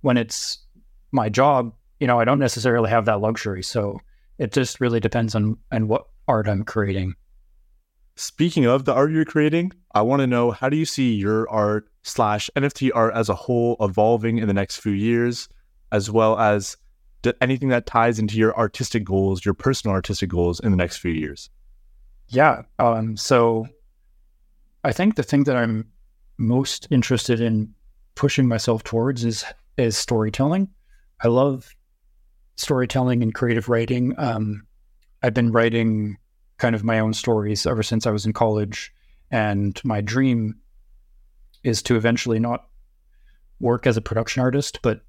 when 0.00 0.16
it's 0.16 0.58
my 1.12 1.28
job, 1.28 1.74
you 1.98 2.06
know, 2.06 2.18
I 2.18 2.24
don't 2.24 2.38
necessarily 2.38 2.88
have 2.88 3.04
that 3.04 3.20
luxury. 3.20 3.62
So 3.62 4.00
it 4.38 4.52
just 4.52 4.80
really 4.80 5.00
depends 5.00 5.34
on 5.34 5.58
on 5.70 5.86
what 5.86 6.06
art 6.30 6.48
I'm 6.48 6.64
creating. 6.64 7.14
Speaking 8.14 8.64
of 8.64 8.84
the 8.84 8.94
art 8.94 9.10
you're 9.10 9.24
creating, 9.24 9.72
I 9.94 10.02
want 10.02 10.20
to 10.20 10.28
know 10.28 10.52
how 10.52 10.68
do 10.68 10.76
you 10.76 10.84
see 10.84 11.14
your 11.14 11.50
art 11.50 11.88
slash 12.02 12.48
NFT 12.56 12.92
art 12.94 13.14
as 13.16 13.28
a 13.28 13.34
whole 13.34 13.76
evolving 13.80 14.38
in 14.38 14.46
the 14.46 14.54
next 14.54 14.76
few 14.76 14.92
years, 14.92 15.48
as 15.90 16.08
well 16.08 16.38
as 16.38 16.76
anything 17.40 17.70
that 17.70 17.86
ties 17.86 18.20
into 18.20 18.36
your 18.36 18.56
artistic 18.56 19.02
goals, 19.02 19.44
your 19.44 19.54
personal 19.54 19.92
artistic 19.92 20.30
goals 20.30 20.60
in 20.60 20.70
the 20.70 20.76
next 20.76 20.98
few 20.98 21.10
years? 21.10 21.50
Yeah. 22.28 22.62
Um, 22.78 23.16
so 23.16 23.66
I 24.84 24.92
think 24.92 25.16
the 25.16 25.24
thing 25.24 25.44
that 25.44 25.56
I'm 25.56 25.90
most 26.38 26.86
interested 26.92 27.40
in 27.40 27.74
pushing 28.14 28.46
myself 28.46 28.84
towards 28.84 29.24
is 29.24 29.44
is 29.76 29.96
storytelling. 29.96 30.68
I 31.24 31.28
love 31.28 31.74
storytelling 32.56 33.22
and 33.22 33.34
creative 33.34 33.68
writing. 33.68 34.14
Um, 34.16 34.66
I've 35.22 35.34
been 35.34 35.52
writing 35.52 36.16
kind 36.60 36.74
of 36.74 36.84
my 36.84 37.00
own 37.00 37.14
stories 37.14 37.66
ever 37.66 37.82
since 37.82 38.06
I 38.06 38.10
was 38.10 38.26
in 38.26 38.32
college, 38.32 38.92
and 39.30 39.80
my 39.82 40.00
dream 40.00 40.56
is 41.64 41.82
to 41.82 41.96
eventually 41.96 42.38
not 42.38 42.66
work 43.58 43.86
as 43.86 43.96
a 43.96 44.02
production 44.02 44.42
artist, 44.42 44.78
but 44.82 45.00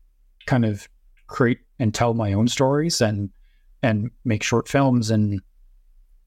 kind 0.46 0.66
of 0.66 0.88
create 1.28 1.60
and 1.78 1.94
tell 1.94 2.14
my 2.14 2.34
own 2.34 2.48
stories 2.48 3.02
and 3.02 3.30
and 3.84 4.12
make 4.26 4.44
short 4.44 4.68
films 4.68 5.12
and 5.12 5.42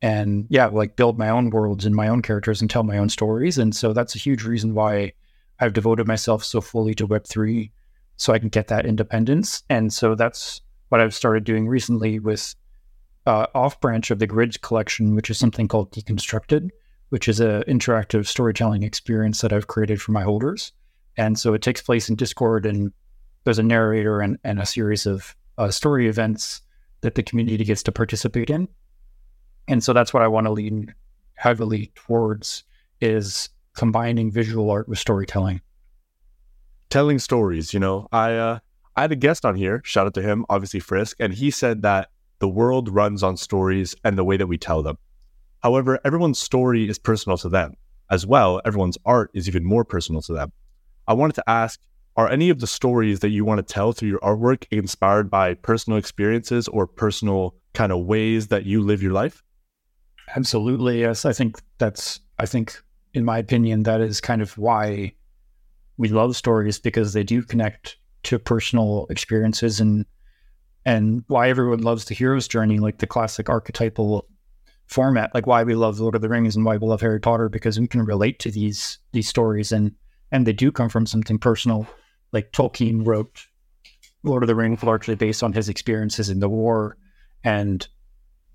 and 0.03 0.47
yeah, 0.51 0.67
like 0.67 0.97
build 0.97 1.19
my 1.19 1.31
own 1.31 1.49
worlds 1.51 1.87
and 1.87 1.95
my 1.95 2.09
own 2.09 2.21
characters 2.21 2.61
and 2.61 2.71
tell 2.71 2.83
my 2.83 2.99
own 2.99 3.09
stories. 3.09 3.57
And 3.57 3.75
so 3.75 3.95
that's 3.95 4.15
a 4.15 4.19
huge 4.19 4.45
reason 4.45 4.75
why 4.75 5.13
I've 5.61 5.73
devoted 5.73 6.07
myself 6.07 6.45
so 6.45 6.61
fully 6.61 6.95
to 6.97 7.09
Web3 7.09 7.71
so 8.17 8.33
I 8.33 8.39
can 8.39 8.51
get 8.51 8.69
that 8.69 8.85
independence. 8.85 9.63
And 9.71 9.91
so 9.93 10.15
that's 10.15 10.61
what 10.91 11.01
I've 11.01 11.15
started 11.15 11.45
doing 11.45 11.67
recently 11.67 12.19
with 12.19 12.55
uh, 13.27 13.47
off 13.55 13.81
branch 13.81 14.11
of 14.11 14.19
the 14.19 14.27
Grid 14.27 14.61
collection, 14.63 15.15
which 15.15 15.31
is 15.31 15.39
something 15.39 15.69
called 15.69 15.93
Deconstructed, 15.93 16.71
which 17.09 17.29
is 17.29 17.41
an 17.41 17.63
interactive 17.63 18.27
storytelling 18.27 18.83
experience 18.83 19.41
that 19.41 19.53
I've 19.53 19.67
created 19.67 20.01
for 20.01 20.13
my 20.13 20.23
holders. 20.23 20.73
And 21.17 21.39
so 21.39 21.55
it 21.55 21.63
takes 21.63 21.81
place 21.81 22.09
in 22.09 22.17
Discord, 22.17 22.67
and 22.67 22.93
there's 23.45 23.59
a 23.59 23.63
narrator 23.63 24.21
and, 24.21 24.39
and 24.45 24.61
a 24.61 24.67
series 24.67 25.07
of 25.07 25.37
uh, 25.59 25.71
story 25.71 26.09
events 26.09 26.61
that 27.03 27.15
the 27.15 27.23
community 27.23 27.65
gets 27.65 27.83
to 27.85 27.93
participate 27.93 28.51
in. 28.51 28.69
And 29.69 29.83
so 29.83 29.93
that's 29.93 30.13
what 30.13 30.23
I 30.23 30.29
want 30.29 30.47
to 30.47 30.53
lean 30.53 30.95
heavily 31.35 31.93
towards 31.95 32.65
is 33.01 33.49
combining 33.75 34.31
visual 34.31 34.71
art 34.71 34.89
with 34.89 34.99
storytelling. 34.99 35.61
Telling 36.91 37.19
stories, 37.19 37.73
you 37.75 37.81
know, 37.81 38.09
I 38.13 38.35
uh, 38.35 38.59
I 38.97 39.03
had 39.03 39.13
a 39.13 39.17
guest 39.17 39.45
on 39.45 39.57
here, 39.57 39.83
shout 39.85 40.07
out 40.07 40.15
to 40.15 40.23
him, 40.23 40.47
obviously 40.49 40.81
Frisk, 40.81 41.17
and 41.19 41.35
he 41.35 41.51
said 41.51 41.83
that 41.83 42.11
the 42.38 42.49
world 42.49 42.88
runs 42.88 43.23
on 43.23 43.37
stories 43.37 43.94
and 44.05 44.18
the 44.18 44.25
way 44.25 44.37
that 44.37 44.47
we 44.47 44.59
tell 44.59 44.83
them. 44.83 44.99
However, 45.62 45.99
everyone's 46.05 46.38
story 46.38 46.88
is 46.88 46.99
personal 46.99 47.38
to 47.38 47.49
them. 47.49 47.75
As 48.11 48.27
well, 48.27 48.61
everyone's 48.64 48.99
art 49.07 49.31
is 49.35 49.49
even 49.49 49.64
more 49.64 49.85
personal 49.85 50.20
to 50.23 50.33
them. 50.35 50.53
I 51.07 51.14
wanted 51.14 51.37
to 51.37 51.49
ask 51.49 51.81
Are 52.16 52.29
any 52.29 52.51
of 52.51 52.61
the 52.61 52.66
stories 52.66 53.20
that 53.20 53.31
you 53.31 53.44
want 53.44 53.59
to 53.66 53.75
tell 53.75 53.92
through 53.92 54.11
your 54.11 54.20
artwork 54.20 54.66
inspired 54.70 55.31
by 55.31 55.55
personal 55.55 55.99
experiences 55.99 56.68
or 56.68 56.87
personal 56.87 57.57
kind 57.73 57.90
of 57.90 58.05
ways 58.07 58.49
that 58.49 58.64
you 58.64 58.83
live 58.83 59.03
your 59.03 59.12
life? 59.12 59.42
Absolutely. 60.37 61.01
Yes. 61.01 61.25
I 61.25 61.33
think 61.33 61.61
that's, 61.79 62.20
I 62.38 62.47
think, 62.47 62.81
in 63.14 63.25
my 63.25 63.38
opinion, 63.38 63.83
that 63.85 64.01
is 64.01 64.20
kind 64.20 64.42
of 64.42 64.57
why 64.57 65.12
we 65.97 66.09
love 66.09 66.37
stories 66.37 66.79
because 66.79 67.12
they 67.12 67.25
do 67.25 67.42
connect 67.42 67.97
to 68.25 68.38
personal 68.38 69.07
experiences 69.11 69.81
and 69.81 70.07
and 70.85 71.25
why 71.29 71.49
everyone 71.49 71.83
loves 71.83 72.05
the 72.05 72.14
hero's 72.14 72.49
journey, 72.49 72.79
like 72.79 72.99
the 72.99 73.07
classic 73.07 73.49
archetypal 73.49 74.27
format, 74.87 75.35
like 75.35 75.47
why 75.47 75.62
we 75.62 75.75
love 75.75 75.99
Lord 75.99 76.14
of 76.14 76.23
the 76.23 76.29
Rings 76.29 76.57
and 76.57 76.64
why 76.64 76.77
we 76.77 76.87
love 76.87 77.01
Harry 77.01 77.20
Potter, 77.20 77.49
because 77.49 77.79
we 77.79 77.87
can 77.87 78.05
relate 78.05 78.38
to 78.40 78.51
these 78.51 78.99
these 79.12 79.29
stories 79.29 79.73
and 79.73 79.92
and 80.31 80.47
they 80.47 80.53
do 80.53 80.70
come 80.73 80.88
from 80.88 81.07
something 81.07 81.38
personal. 81.38 81.87
Like 82.33 82.53
Tolkien 82.53 83.07
wrote 83.07 83.47
Lord 84.23 84.42
of 84.42 84.49
the 84.49 84.55
Rings 84.55 84.83
largely 84.83 85.14
based 85.14 85.42
on 85.42 85.53
his 85.53 85.68
experiences 85.68 86.29
in 86.29 86.40
the 86.40 86.49
war, 86.49 86.97
and 87.42 87.87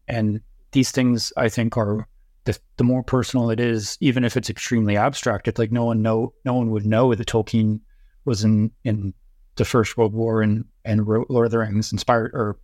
and 0.07 0.41
these 0.71 0.91
things 0.91 1.33
I 1.37 1.49
think 1.49 1.77
are 1.77 2.07
the, 2.45 2.57
the 2.77 2.83
more 2.83 3.03
personal 3.03 3.49
it 3.49 3.59
is, 3.59 3.97
even 4.01 4.23
if 4.23 4.35
it's 4.37 4.49
extremely 4.49 4.97
abstract. 4.97 5.47
It's 5.47 5.59
like 5.59 5.71
no 5.71 5.85
one 5.85 6.01
know 6.01 6.33
no 6.45 6.53
one 6.53 6.71
would 6.71 6.85
know 6.85 7.13
that 7.13 7.27
Tolkien 7.27 7.79
was 8.25 8.43
in 8.43 8.71
in 8.83 9.13
the 9.59 9.65
First 9.65 9.97
World 9.97 10.13
War 10.13 10.41
and 10.41 10.63
and 10.85 11.05
Lord 11.05 11.45
of 11.45 11.51
the 11.51 11.59
Rings 11.59 11.91
inspired 11.91 12.31
or 12.33 12.57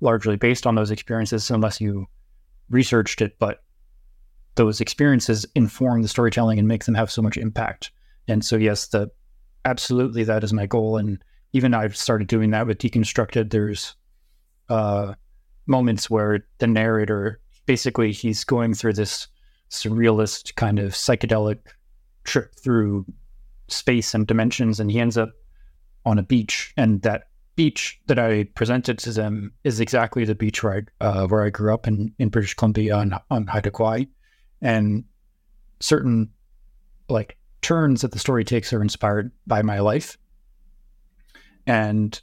largely 0.00 0.36
based 0.36 0.66
on 0.66 0.74
those 0.74 0.90
experiences, 0.90 1.50
unless 1.50 1.80
you 1.80 2.06
researched 2.68 3.22
it. 3.22 3.38
But 3.38 3.62
those 4.54 4.82
experiences 4.82 5.46
inform 5.54 6.02
the 6.02 6.08
storytelling 6.08 6.58
and 6.58 6.68
make 6.68 6.84
them 6.84 6.94
have 6.94 7.10
so 7.10 7.22
much 7.22 7.38
impact. 7.38 7.90
And 8.28 8.44
so, 8.44 8.56
yes, 8.56 8.88
the 8.88 9.10
absolutely 9.64 10.24
that 10.24 10.44
is 10.44 10.52
my 10.52 10.66
goal. 10.66 10.98
And 10.98 11.22
even 11.54 11.72
I've 11.72 11.96
started 11.96 12.28
doing 12.28 12.50
that 12.50 12.66
with 12.66 12.78
deconstructed. 12.78 13.50
There's 13.50 13.96
uh, 14.68 15.14
moments 15.66 16.10
where 16.10 16.46
the 16.58 16.66
narrator 16.66 17.40
basically 17.64 18.12
he's 18.12 18.44
going 18.44 18.74
through 18.74 18.92
this 18.92 19.26
surrealist 19.70 20.54
kind 20.56 20.78
of 20.78 20.92
psychedelic 20.92 21.60
trip 22.24 22.54
through 22.56 23.06
space 23.68 24.12
and 24.12 24.26
dimensions, 24.26 24.78
and 24.80 24.90
he 24.90 25.00
ends 25.00 25.16
up 25.16 25.30
on 26.06 26.18
a 26.18 26.22
beach, 26.22 26.72
and 26.76 27.02
that 27.02 27.28
beach 27.56 28.00
that 28.06 28.18
I 28.18 28.44
presented 28.54 28.98
to 29.00 29.12
them 29.12 29.52
is 29.64 29.80
exactly 29.80 30.24
the 30.24 30.34
beach 30.34 30.62
where 30.62 30.86
I 31.00 31.04
uh, 31.04 31.26
where 31.26 31.42
I 31.42 31.50
grew 31.50 31.74
up 31.74 31.86
in, 31.86 32.14
in 32.18 32.28
British 32.30 32.54
Columbia 32.54 32.96
on 32.96 33.18
on 33.30 33.46
Haida 33.46 33.70
Gwaii, 33.70 34.08
and 34.62 35.04
certain 35.80 36.30
like 37.08 37.36
turns 37.60 38.02
that 38.02 38.12
the 38.12 38.18
story 38.18 38.44
takes 38.44 38.72
are 38.72 38.80
inspired 38.80 39.32
by 39.46 39.60
my 39.62 39.80
life, 39.80 40.16
and 41.66 42.18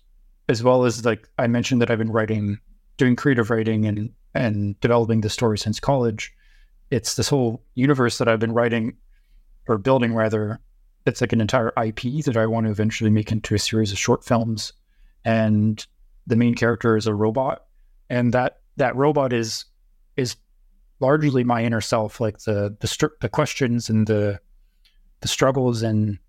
as 0.48 0.64
well 0.64 0.86
as 0.86 1.06
like 1.06 1.28
I 1.38 1.48
mentioned 1.48 1.82
that 1.82 1.92
I've 1.92 2.00
been 2.00 2.12
writing, 2.12 2.60
doing 2.98 3.16
creative 3.16 3.50
writing 3.50 3.86
and 3.86 4.10
and 4.34 4.80
developing 4.80 5.22
the 5.22 5.30
story 5.30 5.58
since 5.58 5.80
college. 5.80 6.34
It's 6.90 7.16
this 7.16 7.30
whole 7.30 7.64
universe 7.76 8.18
that 8.20 8.28
I've 8.28 8.40
been 8.40 8.54
writing 8.54 8.98
or 9.68 9.78
building 9.78 10.14
rather 10.14 10.60
it's 11.06 11.22
like 11.22 11.34
an 11.34 11.42
entire 11.42 11.74
IP 11.82 12.24
that 12.26 12.38
I 12.38 12.46
want 12.46 12.66
to 12.66 12.72
eventually 12.72 13.10
make 13.10 13.32
into 13.32 13.56
a 13.56 13.60
series 13.60 13.92
of 13.92 13.98
short 13.98 14.24
films. 14.24 14.74
And 15.26 15.86
the 16.28 16.36
main 16.36 16.56
character 16.56 16.96
is 16.96 17.08
a 17.08 17.14
robot, 17.14 17.66
and 18.10 18.34
that 18.34 18.60
that 18.78 18.96
robot 18.96 19.34
is 19.34 19.66
is 20.16 20.36
largely 21.00 21.44
my 21.44 21.64
inner 21.64 21.82
self, 21.82 22.22
like 22.22 22.40
the 22.40 22.76
the 22.80 23.12
the 23.22 23.30
questions 23.30 23.90
and 23.90 24.08
the 24.08 24.40
the 25.22 25.28
struggles 25.28 25.82
and 25.82 26.20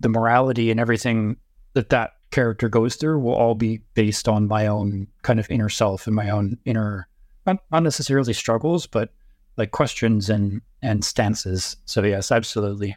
the 0.00 0.08
morality 0.08 0.70
and 0.70 0.80
everything 0.80 1.36
that 1.74 1.90
that 1.90 2.12
character 2.30 2.68
goes 2.68 2.96
through 2.96 3.18
will 3.20 3.34
all 3.34 3.54
be 3.54 3.80
based 3.94 4.28
on 4.28 4.48
my 4.48 4.66
own 4.66 5.06
kind 5.22 5.38
of 5.38 5.50
inner 5.50 5.68
self 5.68 6.06
and 6.06 6.16
my 6.16 6.30
own 6.30 6.56
inner 6.64 7.08
not, 7.46 7.58
not 7.70 7.82
necessarily 7.82 8.32
struggles 8.32 8.86
but 8.86 9.10
like 9.56 9.70
questions 9.70 10.30
and 10.30 10.60
and 10.80 11.04
stances. 11.04 11.76
So 11.84 12.02
yes 12.02 12.32
absolutely 12.32 12.96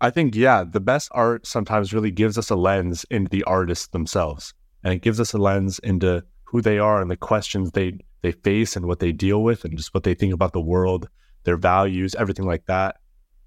I 0.00 0.10
think, 0.10 0.34
yeah, 0.36 0.64
the 0.64 0.80
best 0.80 1.08
art 1.12 1.46
sometimes 1.46 1.92
really 1.92 2.12
gives 2.12 2.38
us 2.38 2.50
a 2.50 2.56
lens 2.56 3.04
into 3.10 3.28
the 3.30 3.42
artists 3.44 3.88
themselves. 3.88 4.54
And 4.84 4.94
it 4.94 5.02
gives 5.02 5.18
us 5.18 5.32
a 5.32 5.38
lens 5.38 5.80
into 5.80 6.22
who 6.44 6.62
they 6.62 6.78
are 6.78 7.02
and 7.02 7.10
the 7.10 7.16
questions 7.16 7.72
they, 7.72 7.98
they 8.22 8.32
face 8.32 8.76
and 8.76 8.86
what 8.86 9.00
they 9.00 9.10
deal 9.10 9.42
with 9.42 9.64
and 9.64 9.76
just 9.76 9.92
what 9.92 10.04
they 10.04 10.14
think 10.14 10.32
about 10.32 10.52
the 10.52 10.60
world, 10.60 11.08
their 11.44 11.56
values, 11.56 12.14
everything 12.14 12.46
like 12.46 12.66
that. 12.66 12.96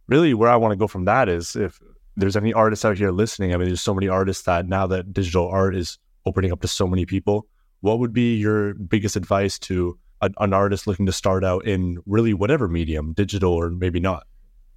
Really, 0.08 0.34
where 0.34 0.50
I 0.50 0.58
want 0.58 0.74
to 0.74 0.76
go 0.76 0.88
from 0.88 1.06
that 1.06 1.30
is 1.30 1.56
if 1.56 1.80
there's 2.18 2.36
any 2.36 2.52
artists 2.52 2.84
out 2.84 2.98
here 2.98 3.12
listening, 3.12 3.54
I 3.54 3.58
mean, 3.58 3.68
there's 3.68 3.82
so 3.82 3.94
many 3.94 4.10
artists 4.10 4.44
that 4.44 4.68
now 4.68 4.86
that 4.88 5.14
digital 5.14 5.48
art 5.48 5.76
is 5.76 5.98
opening 6.26 6.52
up 6.52 6.62
to 6.62 6.68
so 6.68 6.86
many 6.86 7.06
people, 7.06 7.48
what 7.80 8.00
would 8.00 8.12
be 8.12 8.36
your 8.36 8.74
biggest 8.74 9.16
advice 9.16 9.58
to 9.60 9.98
a, 10.20 10.30
an 10.40 10.54
artist 10.54 10.86
looking 10.86 11.06
to 11.06 11.14
start 11.14 11.46
out 11.46 11.66
in 11.66 11.98
really 12.06 12.34
whatever 12.34 12.68
medium, 12.68 13.14
digital 13.14 13.54
or 13.54 13.70
maybe 13.70 14.02
not? 14.02 14.28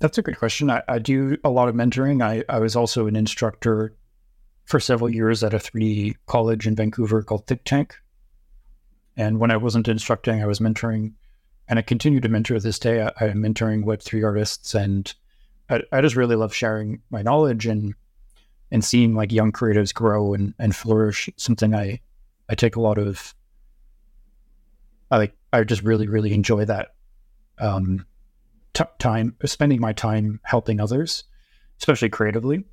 That's 0.04 0.18
a 0.18 0.22
good 0.22 0.36
question. 0.38 0.68
I, 0.68 0.82
I, 0.86 0.98
do 0.98 1.38
a 1.44 1.48
lot 1.48 1.70
of 1.70 1.74
mentoring. 1.74 2.22
I, 2.22 2.44
I 2.46 2.58
was 2.58 2.76
also 2.76 3.06
an 3.06 3.16
instructor 3.16 3.96
for 4.66 4.78
several 4.78 5.08
years 5.08 5.42
at 5.42 5.54
a 5.54 5.56
3D 5.56 6.16
college 6.26 6.66
in 6.66 6.76
Vancouver 6.76 7.22
called 7.22 7.46
Think 7.46 7.62
Tank. 7.64 7.96
And 9.16 9.40
when 9.40 9.50
I 9.50 9.56
wasn't 9.56 9.88
instructing, 9.88 10.42
I 10.42 10.46
was 10.46 10.58
mentoring, 10.58 11.14
and 11.68 11.78
I 11.78 11.82
continue 11.82 12.20
to 12.20 12.28
mentor 12.28 12.60
this 12.60 12.78
day. 12.78 13.00
I, 13.00 13.12
I'm 13.18 13.42
mentoring 13.42 13.84
Web3 13.84 14.22
artists, 14.26 14.74
and 14.74 15.10
I, 15.70 15.80
I 15.90 16.02
just 16.02 16.16
really 16.16 16.36
love 16.36 16.54
sharing 16.54 17.00
my 17.08 17.22
knowledge 17.22 17.64
and 17.64 17.94
and 18.70 18.84
seeing 18.84 19.14
like 19.14 19.32
young 19.32 19.52
creatives 19.52 19.94
grow 19.94 20.34
and, 20.34 20.52
and 20.58 20.76
flourish. 20.76 21.30
Something 21.38 21.74
I 21.74 21.98
I 22.50 22.54
take 22.56 22.76
a 22.76 22.82
lot 22.82 22.98
of. 22.98 23.34
I 25.10 25.16
like. 25.16 25.34
I 25.50 25.64
just 25.64 25.82
really 25.82 26.08
really 26.08 26.34
enjoy 26.34 26.66
that. 26.66 26.94
Um, 27.58 28.04
t- 28.74 28.84
time, 28.98 29.36
spending 29.44 29.80
my 29.80 29.92
time 29.92 30.40
helping 30.42 30.80
others, 30.80 31.24
especially 31.78 32.10
creatively. 32.10 32.64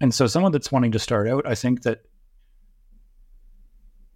And 0.00 0.14
so, 0.14 0.26
someone 0.26 0.52
that's 0.52 0.72
wanting 0.72 0.92
to 0.92 0.98
start 0.98 1.28
out, 1.28 1.46
I 1.46 1.54
think 1.54 1.82
that 1.82 2.02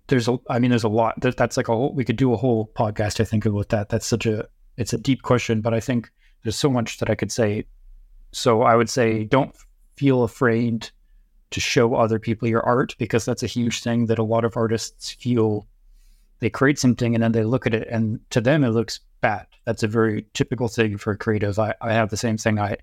there's 0.07 0.29
a, 0.29 0.39
I 0.49 0.59
mean, 0.59 0.71
there's 0.71 0.85
a 0.85 0.89
lot 0.89 1.21
that 1.21 1.37
that's 1.37 1.57
like 1.57 1.69
a 1.69 1.75
whole, 1.75 1.95
we 1.95 2.05
could 2.05 2.17
do 2.17 2.33
a 2.33 2.37
whole 2.37 2.71
podcast, 2.77 3.21
I 3.21 3.25
think, 3.25 3.45
about 3.45 3.71
that. 3.71 3.89
That's 3.89 4.07
such 4.07 4.27
a, 4.27 4.47
it's 4.77 4.93
a 4.93 4.99
deep 4.99 5.23
question, 5.23 5.61
but 5.61 5.75
I 5.75 5.81
think 5.81 6.11
there's 6.43 6.57
so 6.57 6.71
much 6.71 6.99
that 6.99 7.11
I 7.11 7.15
could 7.15 7.33
say. 7.33 7.67
So, 8.33 8.63
I 8.63 8.77
would 8.77 8.91
say, 8.91 9.25
don't 9.25 9.55
feel 9.97 10.25
afraid 10.25 10.91
to 11.51 11.61
show 11.61 11.95
other 11.95 12.19
people 12.19 12.49
your 12.49 12.65
art 12.67 12.97
because 12.99 13.25
that's 13.25 13.43
a 13.43 13.49
huge 13.49 13.83
thing 13.83 14.07
that 14.07 14.19
a 14.19 14.25
lot 14.25 14.45
of 14.45 14.57
artists 14.57 15.13
feel 15.13 15.67
they 16.41 16.51
create 16.51 16.79
something 16.79 17.15
and 17.15 17.23
then 17.23 17.33
they 17.33 17.45
look 17.45 17.67
at 17.67 17.75
it 17.75 17.87
and 17.89 18.19
to 18.31 18.41
them 18.41 18.65
it 18.65 18.71
looks 18.71 19.01
bad. 19.25 19.47
That's 19.65 19.83
a 19.83 19.89
very 19.89 20.27
typical 20.35 20.69
thing 20.69 20.99
for 20.99 21.13
a 21.13 21.17
creative. 21.17 21.59
I, 21.59 21.75
I 21.81 21.95
have 21.95 22.11
the 22.11 22.17
same 22.19 22.37
thing. 22.37 22.59
I 22.59 22.77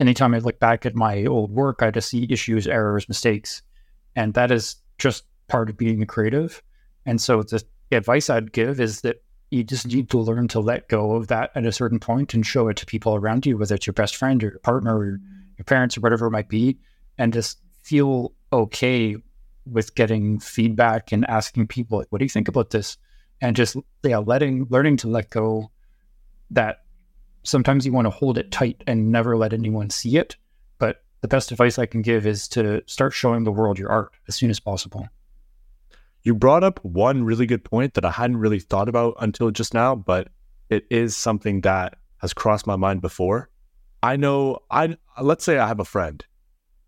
anytime 0.00 0.34
I 0.34 0.38
look 0.38 0.58
back 0.58 0.86
at 0.86 0.94
my 0.94 1.26
old 1.26 1.50
work, 1.50 1.82
I 1.82 1.90
just 1.90 2.08
see 2.08 2.26
issues, 2.30 2.66
errors, 2.66 3.06
mistakes. 3.08 3.60
And 4.16 4.32
that 4.32 4.50
is 4.50 4.76
just 4.96 5.24
part 5.48 5.68
of 5.68 5.76
being 5.76 6.00
a 6.00 6.06
creative. 6.06 6.62
And 7.04 7.20
so 7.20 7.42
the 7.42 7.62
advice 7.92 8.30
I'd 8.30 8.52
give 8.52 8.80
is 8.80 9.02
that 9.02 9.22
you 9.50 9.62
just 9.62 9.86
need 9.86 10.08
to 10.10 10.18
learn 10.18 10.48
to 10.48 10.60
let 10.60 10.88
go 10.88 11.12
of 11.12 11.26
that 11.26 11.50
at 11.54 11.66
a 11.66 11.72
certain 11.72 12.00
point 12.00 12.32
and 12.32 12.46
show 12.46 12.68
it 12.68 12.78
to 12.78 12.86
people 12.86 13.14
around 13.14 13.44
you, 13.44 13.58
whether 13.58 13.74
it's 13.74 13.86
your 13.86 13.92
best 13.92 14.16
friend 14.16 14.42
or 14.42 14.48
your 14.48 14.60
partner 14.60 14.96
or 14.96 15.20
your 15.58 15.64
parents 15.66 15.98
or 15.98 16.00
whatever 16.00 16.26
it 16.26 16.30
might 16.30 16.48
be, 16.48 16.78
and 17.18 17.34
just 17.34 17.58
feel 17.82 18.32
okay 18.50 19.14
with 19.66 19.94
getting 19.94 20.40
feedback 20.40 21.12
and 21.12 21.26
asking 21.26 21.66
people, 21.66 21.98
like, 21.98 22.06
what 22.08 22.20
do 22.20 22.24
you 22.24 22.30
think 22.30 22.48
about 22.48 22.70
this? 22.70 22.96
And 23.40 23.56
just 23.56 23.76
yeah, 24.02 24.18
letting 24.18 24.66
learning 24.70 24.98
to 24.98 25.08
let 25.08 25.30
go 25.30 25.70
that 26.50 26.82
sometimes 27.42 27.86
you 27.86 27.92
want 27.92 28.06
to 28.06 28.10
hold 28.10 28.38
it 28.38 28.50
tight 28.50 28.82
and 28.86 29.10
never 29.10 29.36
let 29.36 29.52
anyone 29.52 29.90
see 29.90 30.16
it. 30.16 30.36
But 30.78 31.02
the 31.20 31.28
best 31.28 31.50
advice 31.52 31.78
I 31.78 31.86
can 31.86 32.02
give 32.02 32.26
is 32.26 32.48
to 32.48 32.82
start 32.86 33.12
showing 33.12 33.44
the 33.44 33.52
world 33.52 33.78
your 33.78 33.90
art 33.90 34.12
as 34.28 34.36
soon 34.36 34.50
as 34.50 34.60
possible. 34.60 35.08
You 36.22 36.34
brought 36.34 36.64
up 36.64 36.84
one 36.84 37.24
really 37.24 37.46
good 37.46 37.64
point 37.64 37.94
that 37.94 38.04
I 38.04 38.10
hadn't 38.10 38.36
really 38.36 38.60
thought 38.60 38.88
about 38.88 39.16
until 39.20 39.50
just 39.50 39.72
now, 39.72 39.94
but 39.94 40.28
it 40.68 40.84
is 40.90 41.16
something 41.16 41.62
that 41.62 41.96
has 42.18 42.34
crossed 42.34 42.66
my 42.66 42.76
mind 42.76 43.00
before. 43.00 43.48
I 44.02 44.16
know 44.16 44.60
I 44.70 44.96
let's 45.20 45.44
say 45.44 45.58
I 45.58 45.66
have 45.66 45.80
a 45.80 45.84
friend. 45.84 46.24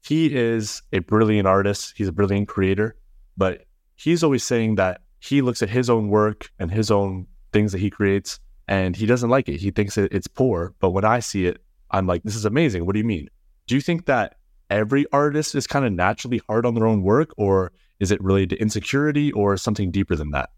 He 0.05 0.35
is 0.35 0.83
a 0.93 0.99
brilliant 0.99 1.47
artist, 1.47 1.95
he's 1.97 2.09
a 2.09 2.13
brilliant 2.13 2.49
creator, 2.49 2.97
but 3.37 3.67
he's 3.95 4.23
always 4.25 4.43
saying 4.43 4.75
that 4.75 5.03
he 5.23 5.41
looks 5.41 5.63
at 5.63 5.71
his 5.71 5.89
own 5.89 6.09
work 6.09 6.51
and 6.59 6.71
his 6.71 6.91
own 6.91 7.29
things 7.53 7.71
that 7.71 7.79
he 7.79 7.91
creates 7.91 8.41
and 8.67 8.97
he 8.97 9.07
doesn't 9.07 9.31
like 9.31 9.49
it. 9.49 9.61
He 9.61 9.71
thinks 9.71 9.97
it's 9.97 10.27
poor, 10.27 10.75
but 10.81 10.91
when 10.91 11.05
I 11.05 11.21
see 11.21 11.47
it, 11.47 11.63
I'm 11.93 12.09
like 12.09 12.25
this 12.25 12.35
is 12.35 12.45
amazing. 12.45 12.87
What 12.87 12.95
do 12.95 12.99
you 12.99 13.05
mean? 13.05 13.29
Do 13.69 13.77
you 13.77 13.81
think 13.81 14.07
that 14.07 14.37
every 14.69 15.07
artist 15.13 15.55
is 15.55 15.69
kind 15.69 15.85
of 15.85 15.93
naturally 15.93 16.41
hard 16.49 16.67
on 16.67 16.75
their 16.75 16.87
own 16.87 17.03
work 17.03 17.31
or 17.37 17.71
is 18.01 18.11
it 18.11 18.21
related 18.21 18.51
to 18.51 18.61
insecurity 18.61 19.31
or 19.33 19.57
something 19.57 19.93
deeper 19.93 20.17
than 20.17 20.33
that? 20.33 20.51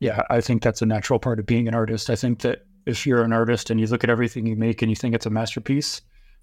Yeah, 0.00 0.22
I 0.28 0.42
think 0.42 0.62
that's 0.62 0.82
a 0.82 0.86
natural 0.86 1.18
part 1.18 1.38
of 1.38 1.46
being 1.46 1.66
an 1.66 1.74
artist. 1.74 2.10
I 2.10 2.16
think 2.16 2.40
that 2.40 2.66
if 2.84 3.06
you're 3.06 3.22
an 3.22 3.32
artist 3.32 3.70
and 3.70 3.80
you 3.80 3.86
look 3.86 4.04
at 4.04 4.10
everything 4.10 4.46
you 4.46 4.56
make 4.56 4.82
and 4.82 4.90
you 4.90 4.96
think 4.96 5.14
it's 5.14 5.26
a 5.26 5.30
masterpiece, 5.30 6.02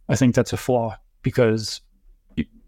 I 0.10 0.16
think 0.16 0.34
that's 0.34 0.54
a 0.54 0.58
flaw 0.58 0.98
because 1.22 1.82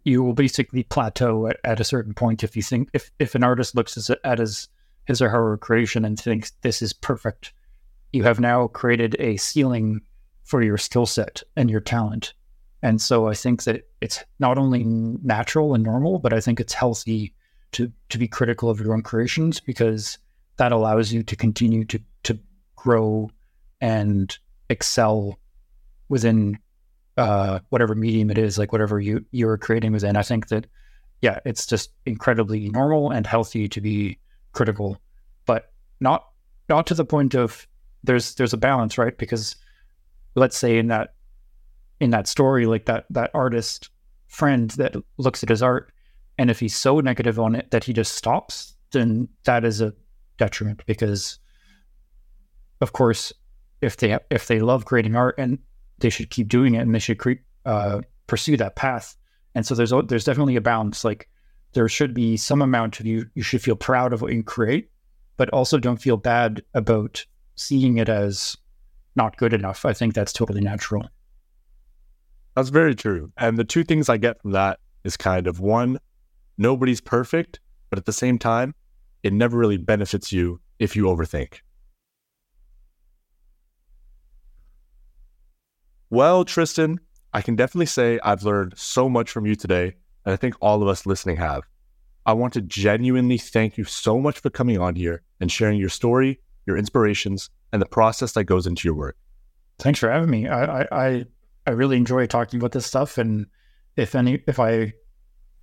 you 0.07 0.23
will 0.23 0.33
basically 0.33 0.83
plateau 0.83 1.47
at, 1.47 1.57
at, 1.65 1.81
a 1.81 1.83
certain 1.83 2.13
point 2.13 2.41
if 2.41 2.55
you 2.55 2.63
think 2.63 2.89
if, 2.93 3.11
if 3.19 3.35
an 3.35 3.43
artist 3.43 3.75
looks 3.75 4.09
at 4.23 4.39
his 4.39 4.69
his 5.05 5.21
or 5.21 5.29
her 5.29 5.57
creation 5.57 6.05
and 6.05 6.17
thinks 6.19 6.51
this 6.61 6.81
is 6.81 6.93
perfect, 6.93 7.53
you 8.13 8.23
have 8.23 8.39
now 8.39 8.67
created 8.67 9.15
a 9.19 9.35
ceiling 9.37 10.01
for 10.43 10.61
your 10.61 10.77
skill 10.77 11.05
set 11.05 11.43
and 11.57 11.69
your 11.69 11.81
talent. 11.81 12.33
And 12.81 13.01
so 13.01 13.27
I 13.27 13.33
think 13.33 13.63
that 13.63 13.83
it's 13.99 14.23
not 14.39 14.57
only 14.57 14.83
natural 14.85 15.73
and 15.73 15.83
normal, 15.83 16.19
but 16.19 16.31
I 16.31 16.39
think 16.39 16.59
it's 16.59 16.73
healthy 16.73 17.33
to 17.73 17.91
to 18.07 18.17
be 18.17 18.29
critical 18.29 18.69
of 18.69 18.79
your 18.79 18.93
own 18.93 19.01
creations 19.01 19.59
because 19.59 20.17
that 20.55 20.71
allows 20.71 21.11
you 21.11 21.21
to 21.23 21.35
continue 21.35 21.83
to 21.85 21.99
to 22.23 22.39
grow 22.77 23.29
and 23.81 24.37
excel 24.69 25.37
within 26.07 26.59
uh, 27.17 27.59
whatever 27.69 27.95
medium 27.95 28.29
it 28.29 28.37
is, 28.37 28.57
like 28.57 28.71
whatever 28.71 28.99
you 28.99 29.25
you're 29.31 29.57
creating 29.57 29.91
within. 29.91 30.15
I 30.15 30.21
think 30.21 30.47
that 30.49 30.67
yeah, 31.21 31.39
it's 31.45 31.65
just 31.65 31.91
incredibly 32.05 32.69
normal 32.69 33.11
and 33.11 33.25
healthy 33.25 33.67
to 33.69 33.81
be 33.81 34.19
critical, 34.53 34.97
but 35.45 35.71
not 35.99 36.25
not 36.69 36.87
to 36.87 36.93
the 36.93 37.05
point 37.05 37.33
of 37.33 37.67
there's 38.03 38.35
there's 38.35 38.53
a 38.53 38.57
balance, 38.57 38.97
right? 38.97 39.17
Because 39.17 39.55
let's 40.35 40.57
say 40.57 40.77
in 40.77 40.87
that 40.87 41.15
in 41.99 42.11
that 42.11 42.27
story, 42.27 42.65
like 42.65 42.85
that 42.85 43.05
that 43.09 43.31
artist 43.33 43.89
friend 44.27 44.69
that 44.71 44.95
looks 45.17 45.41
at 45.41 45.49
his 45.49 45.63
art 45.63 45.91
and 46.37 46.51
if 46.51 46.59
he's 46.59 46.75
so 46.75 46.99
negative 46.99 47.39
on 47.39 47.55
it 47.55 47.71
that 47.71 47.83
he 47.83 47.93
just 47.93 48.13
stops, 48.13 48.75
then 48.91 49.27
that 49.45 49.65
is 49.65 49.81
a 49.81 49.93
detriment 50.37 50.83
because, 50.85 51.39
of 52.81 52.93
course, 52.93 53.33
if 53.81 53.97
they 53.97 54.17
if 54.29 54.47
they 54.47 54.59
love 54.59 54.85
creating 54.85 55.15
art 55.15 55.35
and 55.37 55.59
they 55.99 56.09
should 56.09 56.29
keep 56.29 56.47
doing 56.47 56.75
it 56.75 56.79
and 56.79 56.93
they 56.93 56.99
should 56.99 57.19
uh, 57.65 58.01
pursue 58.27 58.57
that 58.57 58.75
path. 58.75 59.15
And 59.55 59.65
so 59.65 59.75
there's 59.75 59.93
there's 60.07 60.23
definitely 60.23 60.55
a 60.55 60.61
balance. 60.61 61.03
Like 61.03 61.29
there 61.73 61.87
should 61.89 62.13
be 62.13 62.37
some 62.37 62.61
amount 62.61 62.99
of 62.99 63.05
you 63.05 63.25
you 63.33 63.43
should 63.43 63.61
feel 63.61 63.75
proud 63.75 64.13
of 64.13 64.21
what 64.21 64.33
you 64.33 64.43
create, 64.43 64.89
but 65.37 65.49
also 65.49 65.77
don't 65.77 66.01
feel 66.01 66.17
bad 66.17 66.63
about 66.73 67.25
seeing 67.55 67.97
it 67.97 68.09
as 68.09 68.55
not 69.15 69.37
good 69.37 69.53
enough. 69.53 69.85
I 69.85 69.93
think 69.93 70.13
that's 70.13 70.31
totally 70.31 70.61
natural. 70.61 71.07
That's 72.55 72.69
very 72.69 72.95
true. 72.95 73.31
And 73.37 73.57
the 73.57 73.63
two 73.63 73.83
things 73.83 74.09
I 74.09 74.17
get 74.17 74.41
from 74.41 74.51
that 74.51 74.79
is 75.03 75.17
kind 75.17 75.47
of 75.47 75.59
one, 75.59 75.99
nobody's 76.57 77.01
perfect, 77.01 77.59
but 77.89 77.99
at 77.99 78.05
the 78.05 78.13
same 78.13 78.37
time, 78.37 78.73
it 79.23 79.33
never 79.33 79.57
really 79.57 79.77
benefits 79.77 80.31
you 80.31 80.59
if 80.79 80.95
you 80.95 81.05
overthink. 81.05 81.59
Well, 86.09 86.45
Tristan, 86.45 86.99
I 87.33 87.41
can 87.41 87.55
definitely 87.55 87.87
say 87.87 88.19
I've 88.23 88.43
learned 88.43 88.73
so 88.77 89.09
much 89.09 89.29
from 89.29 89.45
you 89.45 89.55
today, 89.55 89.95
and 90.25 90.33
I 90.33 90.37
think 90.37 90.55
all 90.61 90.81
of 90.81 90.87
us 90.87 91.05
listening 91.05 91.37
have. 91.37 91.63
I 92.25 92.33
want 92.33 92.53
to 92.53 92.61
genuinely 92.61 93.37
thank 93.37 93.77
you 93.77 93.83
so 93.83 94.19
much 94.19 94.39
for 94.39 94.49
coming 94.49 94.79
on 94.79 94.95
here 94.95 95.21
and 95.39 95.51
sharing 95.51 95.79
your 95.79 95.89
story, 95.89 96.39
your 96.65 96.77
inspirations, 96.77 97.49
and 97.71 97.81
the 97.81 97.85
process 97.85 98.33
that 98.33 98.45
goes 98.45 98.67
into 98.67 98.87
your 98.87 98.95
work. 98.95 99.17
Thanks 99.79 99.99
for 99.99 100.09
having 100.09 100.29
me. 100.29 100.47
I 100.47 100.81
I 100.83 101.25
I 101.65 101.71
really 101.71 101.97
enjoy 101.97 102.25
talking 102.25 102.59
about 102.59 102.71
this 102.71 102.85
stuff, 102.85 103.17
and 103.17 103.45
if 103.95 104.15
any 104.15 104.41
if 104.47 104.59
I 104.59 104.93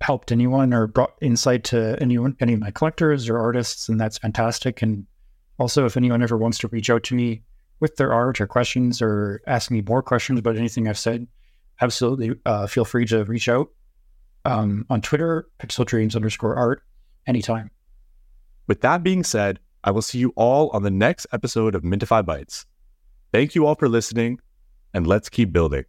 helped 0.01 0.31
anyone 0.31 0.73
or 0.73 0.87
brought 0.87 1.13
insight 1.21 1.63
to 1.65 1.97
anyone, 1.99 2.35
any 2.39 2.53
of 2.53 2.59
my 2.59 2.71
collectors 2.71 3.29
or 3.29 3.39
artists, 3.39 3.89
and 3.89 3.99
that's 3.99 4.17
fantastic. 4.17 4.81
And 4.81 5.05
also, 5.57 5.85
if 5.85 5.97
anyone 5.97 6.21
ever 6.21 6.37
wants 6.37 6.57
to 6.59 6.67
reach 6.67 6.89
out 6.89 7.03
to 7.05 7.15
me 7.15 7.43
with 7.79 7.95
their 7.97 8.13
art 8.13 8.39
or 8.39 8.47
questions 8.47 9.01
or 9.01 9.41
ask 9.47 9.71
me 9.71 9.81
more 9.81 10.01
questions 10.01 10.39
about 10.39 10.57
anything 10.57 10.87
I've 10.87 10.97
said, 10.97 11.27
absolutely 11.81 12.35
uh, 12.45 12.67
feel 12.67 12.85
free 12.85 13.05
to 13.07 13.23
reach 13.25 13.49
out 13.49 13.69
um, 14.45 14.85
on 14.89 15.01
Twitter, 15.01 15.47
pixel 15.59 15.85
dreams 15.85 16.15
underscore 16.15 16.55
art, 16.55 16.83
anytime. 17.27 17.71
With 18.67 18.81
that 18.81 19.03
being 19.03 19.23
said, 19.23 19.59
I 19.83 19.91
will 19.91 20.01
see 20.01 20.19
you 20.19 20.33
all 20.35 20.69
on 20.69 20.83
the 20.83 20.91
next 20.91 21.27
episode 21.31 21.75
of 21.75 21.83
Mintify 21.83 22.23
Bytes. 22.23 22.65
Thank 23.31 23.55
you 23.55 23.65
all 23.65 23.75
for 23.75 23.89
listening, 23.89 24.39
and 24.93 25.05
let's 25.05 25.29
keep 25.29 25.51
building. 25.51 25.85